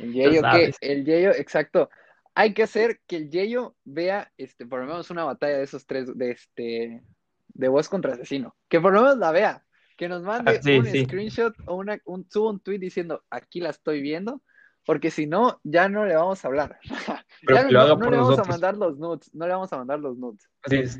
El 0.00 0.12
Yeyo, 0.12 0.42
que 0.42 0.72
el 0.80 1.04
Yeyo, 1.04 1.30
exacto. 1.30 1.90
Hay 2.34 2.54
que 2.54 2.62
hacer 2.62 3.00
que 3.06 3.16
el 3.16 3.30
Yeyo 3.30 3.76
vea, 3.84 4.32
este, 4.38 4.66
por 4.66 4.80
lo 4.80 4.86
menos 4.86 5.10
una 5.10 5.24
batalla 5.24 5.58
de 5.58 5.64
esos 5.64 5.86
tres, 5.86 6.16
de 6.16 6.30
este, 6.30 7.02
de 7.48 7.68
voz 7.68 7.88
contra 7.88 8.14
asesino. 8.14 8.56
Que 8.68 8.80
por 8.80 8.92
lo 8.92 9.02
menos 9.02 9.18
la 9.18 9.32
vea. 9.32 9.64
Que 9.96 10.08
nos 10.08 10.22
mande 10.22 10.52
Ah, 10.52 10.62
sí, 10.62 10.78
un 10.78 10.86
sí. 10.86 11.04
screenshot 11.04 11.54
o 11.66 11.76
una, 11.76 11.98
un, 12.04 12.26
suba 12.30 12.50
un 12.50 12.60
tweet 12.60 12.78
diciendo, 12.78 13.22
aquí 13.30 13.60
la 13.60 13.70
estoy 13.70 14.00
viendo. 14.00 14.42
Porque 14.84 15.10
si 15.10 15.26
no, 15.26 15.60
ya 15.62 15.88
no 15.88 16.06
le 16.06 16.16
vamos 16.16 16.44
a 16.44 16.48
hablar. 16.48 16.78
Pero 17.46 17.56
Ya 17.56 17.66
que 17.66 17.72
no, 17.72 17.96
no 17.96 18.10
le 18.10 18.16
vamos 18.16 18.38
a 18.38 18.44
mandar 18.44 18.76
los 18.76 18.98
nudes. 18.98 19.32
No 19.34 19.46
le 19.46 19.52
vamos 19.52 19.72
a 19.72 19.76
mandar 19.76 20.00
los 20.00 20.16
nudes. 20.16 20.48
Así 20.62 20.76
es. 20.76 20.98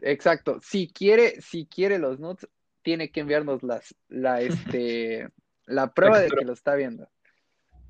Exacto. 0.00 0.60
Si 0.62 0.88
quiere, 0.88 1.40
si 1.40 1.66
quiere 1.66 1.98
los 1.98 2.20
nudes, 2.20 2.48
tiene 2.82 3.10
que 3.10 3.20
enviarnos 3.20 3.62
las, 3.62 3.94
la, 4.08 4.40
este, 4.42 5.28
la 5.66 5.92
prueba 5.92 6.20
de 6.20 6.28
que 6.28 6.44
lo 6.44 6.52
está 6.52 6.74
viendo. 6.74 7.08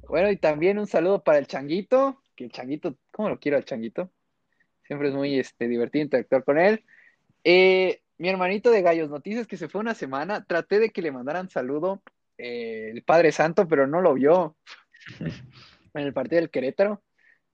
Bueno, 0.08 0.30
y 0.30 0.36
también 0.36 0.78
un 0.78 0.86
saludo 0.86 1.22
para 1.22 1.38
el 1.38 1.46
Changuito, 1.46 2.20
que 2.40 2.44
el 2.44 2.52
Changuito, 2.52 2.96
¿cómo 3.10 3.28
lo 3.28 3.38
quiero 3.38 3.58
al 3.58 3.66
Changuito? 3.66 4.10
Siempre 4.84 5.08
es 5.08 5.14
muy 5.14 5.38
este, 5.38 5.68
divertido 5.68 6.04
interactuar 6.04 6.42
con 6.42 6.58
él. 6.58 6.82
Eh, 7.44 8.00
mi 8.16 8.30
hermanito 8.30 8.70
de 8.70 8.80
Gallos 8.80 9.10
Noticias, 9.10 9.46
que 9.46 9.58
se 9.58 9.68
fue 9.68 9.82
una 9.82 9.94
semana, 9.94 10.44
traté 10.46 10.78
de 10.78 10.88
que 10.88 11.02
le 11.02 11.12
mandaran 11.12 11.50
saludo 11.50 12.02
eh, 12.38 12.90
el 12.94 13.02
Padre 13.02 13.30
Santo, 13.30 13.68
pero 13.68 13.86
no 13.86 14.00
lo 14.00 14.14
vio 14.14 14.56
en 15.20 16.02
el 16.02 16.14
partido 16.14 16.40
del 16.40 16.50
Querétaro. 16.50 17.02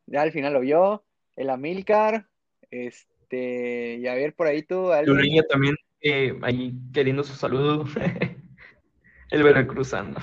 Ya 0.07 0.23
al 0.23 0.31
final 0.31 0.53
lo 0.53 0.61
vio. 0.61 1.05
El 1.35 1.51
Amilcar, 1.51 2.29
este, 2.71 3.97
y 3.97 4.07
a 4.07 4.15
ver 4.15 4.35
por 4.35 4.47
ahí 4.47 4.63
tú. 4.63 4.91
Lureña 5.05 5.43
también 5.43 5.75
eh, 6.01 6.39
ahí 6.43 6.73
queriendo 6.95 7.25
su 7.25 7.35
saludo. 7.35 7.85
El 9.31 9.43
veracruzano. 9.43 10.17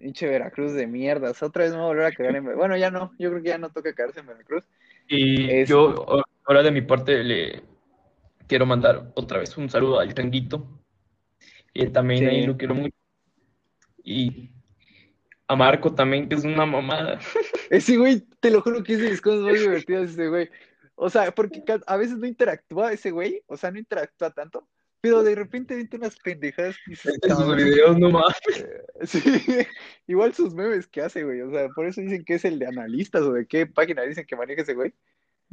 Pinche 0.00 0.26
Veracruz 0.28 0.72
de 0.72 0.86
mierdas. 0.86 1.42
Otra 1.42 1.64
vez 1.64 1.72
me 1.72 1.78
voy 1.78 1.84
a 1.84 1.88
volver 1.88 2.06
a 2.06 2.12
cagar 2.12 2.34
en 2.36 2.44
Veracruz. 2.44 2.58
Bueno, 2.58 2.76
ya 2.76 2.90
no. 2.90 3.12
Yo 3.18 3.30
creo 3.30 3.42
que 3.42 3.48
ya 3.50 3.58
no 3.58 3.70
toca 3.70 3.92
caerse 3.94 4.20
en 4.20 4.26
Veracruz. 4.26 4.64
Y 5.08 5.50
Es- 5.50 5.68
yo 5.68 6.06
ahora 6.44 6.62
de 6.62 6.70
mi 6.70 6.80
parte 6.82 7.22
le 7.22 7.62
quiero 8.46 8.64
mandar 8.66 9.12
otra 9.14 9.38
vez 9.38 9.56
un 9.58 9.68
saludo 9.68 10.00
al 10.00 10.12
Changuito. 10.14 10.80
Y 11.74 11.86
también 11.88 12.20
Sí. 12.20 12.26
ahí 12.26 12.46
lo 12.46 12.56
quiero 12.56 12.74
mucho. 12.74 12.94
Y 14.02 14.50
a 15.46 15.54
Marco 15.56 15.94
también, 15.94 16.28
que 16.28 16.34
es 16.36 16.44
una 16.44 16.64
mamada. 16.66 17.18
Ese 17.70 17.96
güey, 17.96 18.20
te 18.40 18.50
lo 18.50 18.62
juro 18.62 18.82
que 18.82 18.94
es 18.94 19.00
de 19.00 19.10
mis 19.10 19.20
cosas 19.20 19.40
más 19.40 19.60
divertidas 19.60 20.10
ese 20.10 20.28
güey. 20.28 20.48
O 20.94 21.08
sea, 21.10 21.30
porque 21.32 21.62
a 21.86 21.96
veces 21.96 22.16
no 22.18 22.26
interactúa 22.26 22.92
ese 22.92 23.10
güey. 23.10 23.42
O 23.46 23.56
sea, 23.56 23.70
no 23.70 23.78
interactúa 23.78 24.30
tanto. 24.30 24.66
Pero 25.02 25.22
de 25.22 25.34
repente 25.34 25.74
vente 25.74 25.96
unas 25.96 26.16
pendejadas 26.18 26.76
que 26.84 26.90
dices, 26.90 27.18
En 27.22 27.36
sus 27.36 27.56
videos 27.56 27.98
no 27.98 28.10
más. 28.10 28.36
Sí, 29.04 29.20
igual 30.06 30.34
sus 30.34 30.54
memes 30.54 30.86
que 30.86 31.00
hace, 31.00 31.24
güey. 31.24 31.40
O 31.40 31.50
sea, 31.50 31.68
por 31.70 31.86
eso 31.86 32.00
dicen 32.02 32.24
que 32.24 32.34
es 32.34 32.44
el 32.44 32.58
de 32.58 32.66
analistas 32.66 33.22
o 33.22 33.32
de 33.32 33.46
qué 33.46 33.66
página 33.66 34.02
dicen 34.02 34.26
que 34.26 34.36
maneja 34.36 34.62
ese 34.62 34.74
güey. 34.74 34.92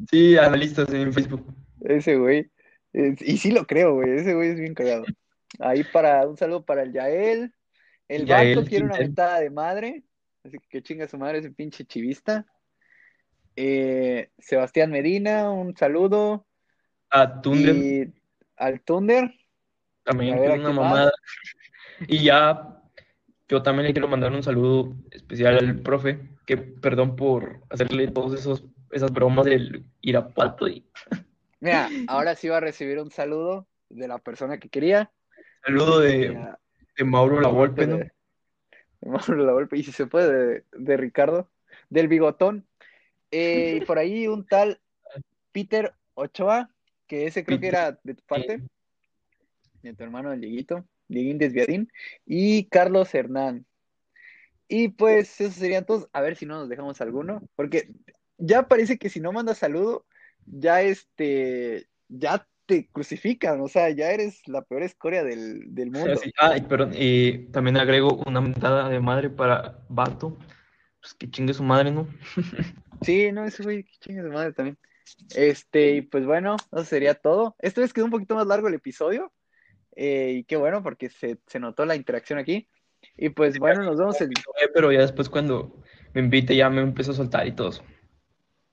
Sí, 0.10 0.38
analistas 0.38 0.90
en 0.94 1.14
Facebook. 1.14 1.46
Ese 1.82 2.18
güey. 2.18 2.52
Es- 2.92 3.22
y 3.22 3.38
sí 3.38 3.52
lo 3.52 3.66
creo, 3.66 3.96
güey. 3.96 4.18
Ese 4.18 4.34
güey 4.34 4.50
es 4.50 4.60
bien 4.60 4.74
cagado. 4.74 5.06
Ahí 5.60 5.84
para 5.86 6.28
un 6.28 6.36
saludo 6.38 6.66
para 6.66 6.84
el 6.84 6.92
Yael. 6.92 7.54
El 8.10 8.26
Yael 8.26 8.56
Barco 8.56 8.70
quiere 8.70 8.86
una 8.86 8.98
mentada 8.98 9.40
de 9.40 9.50
madre. 9.50 10.04
Así 10.44 10.58
que 10.60 10.68
que 10.70 10.84
chinga 10.84 11.08
su 11.08 11.18
madre 11.18 11.40
ese 11.40 11.52
pinche 11.52 11.86
chivista. 11.86 12.46
Eh, 13.56 14.30
Sebastián 14.38 14.92
Medina, 14.92 15.50
un 15.52 15.76
saludo. 15.76 16.46
A 17.10 17.42
Thunder 17.42 17.76
Y 17.76 18.14
al 18.58 18.82
Thunder. 18.82 19.34
También, 20.08 20.36
ver, 20.36 20.43
que 20.43 20.50
¿a 20.50 20.56
es 20.56 20.60
una 20.60 20.70
más? 20.72 20.76
mamada. 20.89 21.12
Y 22.08 22.24
ya, 22.24 22.82
yo 23.48 23.62
también 23.62 23.88
le 23.88 23.93
quiero 23.93 24.08
mandar 24.08 24.32
un 24.32 24.43
saludo 24.43 24.96
especial 25.12 25.58
al 25.58 25.80
profe, 25.82 26.20
que 26.46 26.58
perdón 26.58 27.15
por 27.15 27.62
hacerle 27.70 28.12
esos 28.36 28.63
esas 28.91 29.12
bromas 29.12 29.46
del 29.46 29.84
Irapuato 30.02 30.67
y 30.67 30.86
Mira, 31.60 31.89
ahora 32.08 32.36
sí 32.36 32.48
va 32.48 32.58
a 32.58 32.62
recibir 32.62 33.00
un 33.00 33.12
saludo 33.12 33.67
de 33.89 34.08
la 34.08 34.20
persona 34.20 34.60
que 34.60 34.70
quería. 34.70 35.12
saludo 35.65 36.00
de, 36.00 36.34
Ya, 36.34 36.60
de 36.98 37.04
Mauro 37.04 37.41
La 37.41 37.50
Volpe, 37.50 37.86
¿no? 37.88 37.98
de- 37.98 38.12
de 39.02 39.10
Mauro 39.10 39.36
Lavolpe, 39.36 39.78
y 39.78 39.84
si 39.84 39.91
se 39.91 40.08
puede, 40.08 40.32
de, 40.48 40.63
de 40.72 40.98
Ricardo, 40.98 41.50
del 41.89 42.08
bigotón. 42.08 42.65
Eh, 43.32 43.80
y 43.82 43.86
por 43.86 43.98
ahí 43.98 44.28
un 44.28 44.48
tal 44.48 44.80
Peter 45.52 45.93
Ochoa, 46.13 46.70
que 47.08 47.26
ese 47.28 47.43
creo 47.43 47.60
que 47.60 47.67
era 47.67 48.00
de 48.04 48.13
tu 48.15 48.24
parte, 48.24 48.62
de 49.88 49.95
tu 49.95 50.04
hermano 50.04 50.32
el 50.32 50.41
Dieguito, 50.41 50.86
Dieguín 51.08 51.38
Desviadín, 51.38 51.91
y 52.26 52.65
Carlos 52.65 53.13
Hernán. 53.13 53.65
Y 54.67 54.89
pues 54.89 55.39
esos 55.39 55.56
serían 55.56 55.86
todos. 55.86 56.10
A 56.13 56.21
ver 56.21 56.36
si 56.36 56.45
no 56.45 56.56
nos 56.60 56.69
dejamos 56.69 57.00
alguno, 57.02 57.41
porque 57.56 57.89
ya 58.38 58.67
parece 58.67 58.97
que 58.97 59.10
si 59.10 59.19
no 59.19 59.32
mandas 59.32 59.58
saludo, 59.58 60.06
ya 60.45 60.82
este, 60.82 61.88
ya 62.10 62.47
te 62.65 62.88
crucifican, 62.91 63.62
o 63.62 63.67
sea, 63.67 63.89
ya 63.89 64.12
eres 64.12 64.45
la 64.47 64.62
peor 64.62 64.84
escoria 64.84 65.23
del, 65.23 65.73
del 65.73 65.89
mundo. 65.89 66.17
Sí, 66.17 66.32
ah, 66.39 66.56
y 66.58 66.62
perdón, 66.62 66.91
y 66.93 67.47
también 67.47 67.78
agrego 67.78 68.21
una 68.26 68.41
mentada 68.41 68.89
de 68.89 69.00
madre 69.00 69.30
para 69.30 69.80
Vato, 69.88 70.38
pues 71.00 71.13
que 71.13 71.32
chingue 71.32 71.54
su 71.54 71.63
madre, 71.63 71.91
¿no? 71.91 72.08
Sí, 73.04 73.32
no, 73.32 73.45
ese 73.45 73.62
güey, 73.62 73.84
que 73.84 73.91
chingue 74.00 74.23
su 74.23 74.30
madre 74.30 74.54
también. 74.54 74.76
Este, 75.36 75.91
y 75.97 76.02
pues 76.02 76.26
bueno, 76.26 76.56
eso 76.71 76.84
sería 76.84 77.13
todo. 77.13 77.56
Esta 77.60 77.82
vez 77.82 77.93
quedó 77.93 78.06
un 78.06 78.12
poquito 78.12 78.34
más 78.34 78.47
largo 78.47 78.67
el 78.67 78.73
episodio. 78.73 79.32
Eh, 79.98 80.36
y 80.38 80.44
qué 80.44 80.56
bueno, 80.56 80.84
porque 80.84 81.10
se, 81.10 81.40
se 81.48 81.60
notó 81.60 81.86
la 81.86 81.96
interacción 81.96 82.40
aquí. 82.40 82.70
Y 83.18 83.30
pues 83.30 83.58
bueno, 83.60 83.84
nos 83.84 83.98
vemos 83.98 84.20
el. 84.22 84.30
Pero 84.74 84.92
ya 84.92 85.02
después 85.02 85.30
cuando 85.30 85.82
me 86.14 86.22
invite 86.22 86.56
ya 86.56 86.70
me 86.70 86.82
empiezo 86.82 87.12
a 87.12 87.16
soltar 87.16 87.48
y 87.48 87.52
todo 87.54 87.70
eso. 87.70 87.84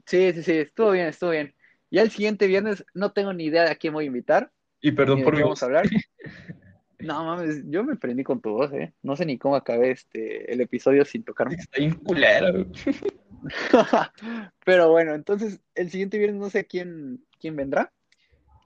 Sí, 0.06 0.32
sí, 0.34 0.42
sí, 0.42 0.52
estuvo 0.52 0.90
bien, 0.90 1.06
estuvo 1.06 1.30
bien. 1.30 1.54
Ya 1.90 2.02
el 2.02 2.10
siguiente 2.10 2.46
viernes 2.46 2.84
no 2.94 3.12
tengo 3.12 3.32
ni 3.32 3.44
idea 3.44 3.64
de 3.64 3.70
a 3.70 3.76
quién 3.76 3.94
voy 3.94 4.04
a 4.04 4.08
invitar, 4.08 4.52
Y 4.80 4.92
perdón 4.92 5.22
por 5.22 5.34
mi 5.34 5.42
vamos 5.42 5.60
voz. 5.60 5.62
a 5.62 5.66
hablar. 5.66 5.84
No 7.00 7.22
mames, 7.24 7.62
yo 7.66 7.84
me 7.84 7.96
prendí 7.96 8.24
con 8.24 8.40
tu 8.40 8.50
voz, 8.50 8.72
eh. 8.72 8.94
No 9.02 9.14
sé 9.14 9.26
ni 9.26 9.36
cómo 9.36 9.56
acabé 9.56 9.90
este 9.90 10.50
el 10.50 10.62
episodio 10.62 11.04
sin 11.04 11.22
tocarme. 11.22 11.56
Está 11.56 11.78
bien. 11.78 12.00
Pero 14.64 14.90
bueno, 14.90 15.14
entonces 15.14 15.60
el 15.74 15.90
siguiente 15.90 16.16
viernes 16.16 16.40
no 16.40 16.48
sé 16.48 16.64
quién, 16.66 17.22
quién 17.38 17.56
vendrá. 17.56 17.92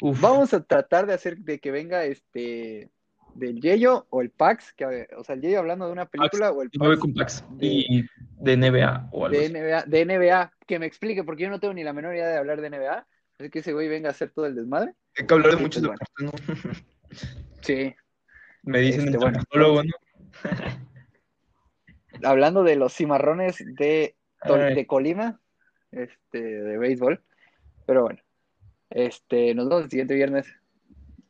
Uf. 0.01 0.21
Vamos 0.21 0.55
a 0.55 0.63
tratar 0.63 1.07
de 1.07 1.15
hacer 1.15 1.39
de 1.39 1.59
que 1.59 1.71
venga 1.71 2.05
este 2.05 2.91
del 3.35 3.61
Yeyo 3.61 4.07
o 4.11 4.21
el 4.21 4.31
Pax, 4.31 4.73
que, 4.75 5.09
o 5.17 5.25
sea, 5.25 5.35
el 5.35 5.43
Yeyo 5.43 5.59
hablando 5.59 5.87
de 5.87 5.93
una 5.93 6.07
película 6.07 6.51
o 6.51 6.63
el 6.63 6.71
Pax. 6.71 7.45
De, 7.51 8.57
NBA 8.57 9.09
o 9.13 9.29
de 9.29 9.49
NBA, 9.49 9.85
de 9.85 10.05
NBA, 10.05 10.53
que 10.67 10.79
me 10.79 10.87
explique, 10.87 11.25
porque 11.25 11.45
yo 11.45 11.51
no 11.51 11.61
tengo 11.61 11.75
ni 11.75 11.85
la 11.85 11.93
menor 11.93 12.15
idea 12.15 12.29
de 12.29 12.39
hablar 12.39 12.61
de 12.61 12.71
NBA. 12.71 13.07
Así 13.39 13.51
que 13.51 13.61
ese 13.61 13.73
güey 13.73 13.89
venga 13.89 14.09
a 14.09 14.13
hacer 14.13 14.31
todo 14.31 14.47
el 14.47 14.57
desmadre. 14.57 14.95
Hay 15.17 15.27
que 15.27 15.35
hablar 15.35 15.55
de 15.55 15.63
muchos 15.63 15.83
bueno. 15.83 15.99
deportes, 16.17 16.49
¿no? 16.49 16.53
sí. 17.63 17.95
Me 18.63 18.81
dicen 18.81 19.09
este, 19.09 19.19
hablando 22.25 22.65
de 22.65 22.77
los 22.77 22.93
cimarrones 22.93 23.65
de, 23.77 24.17
de 24.45 24.87
Colima, 24.87 25.41
este, 25.93 26.41
de 26.41 26.79
béisbol. 26.79 27.23
Pero 27.87 28.03
bueno, 28.03 28.21
este, 28.91 29.55
nos 29.55 29.69
vemos 29.69 29.85
el 29.85 29.91
siguiente 29.91 30.15
viernes. 30.15 30.47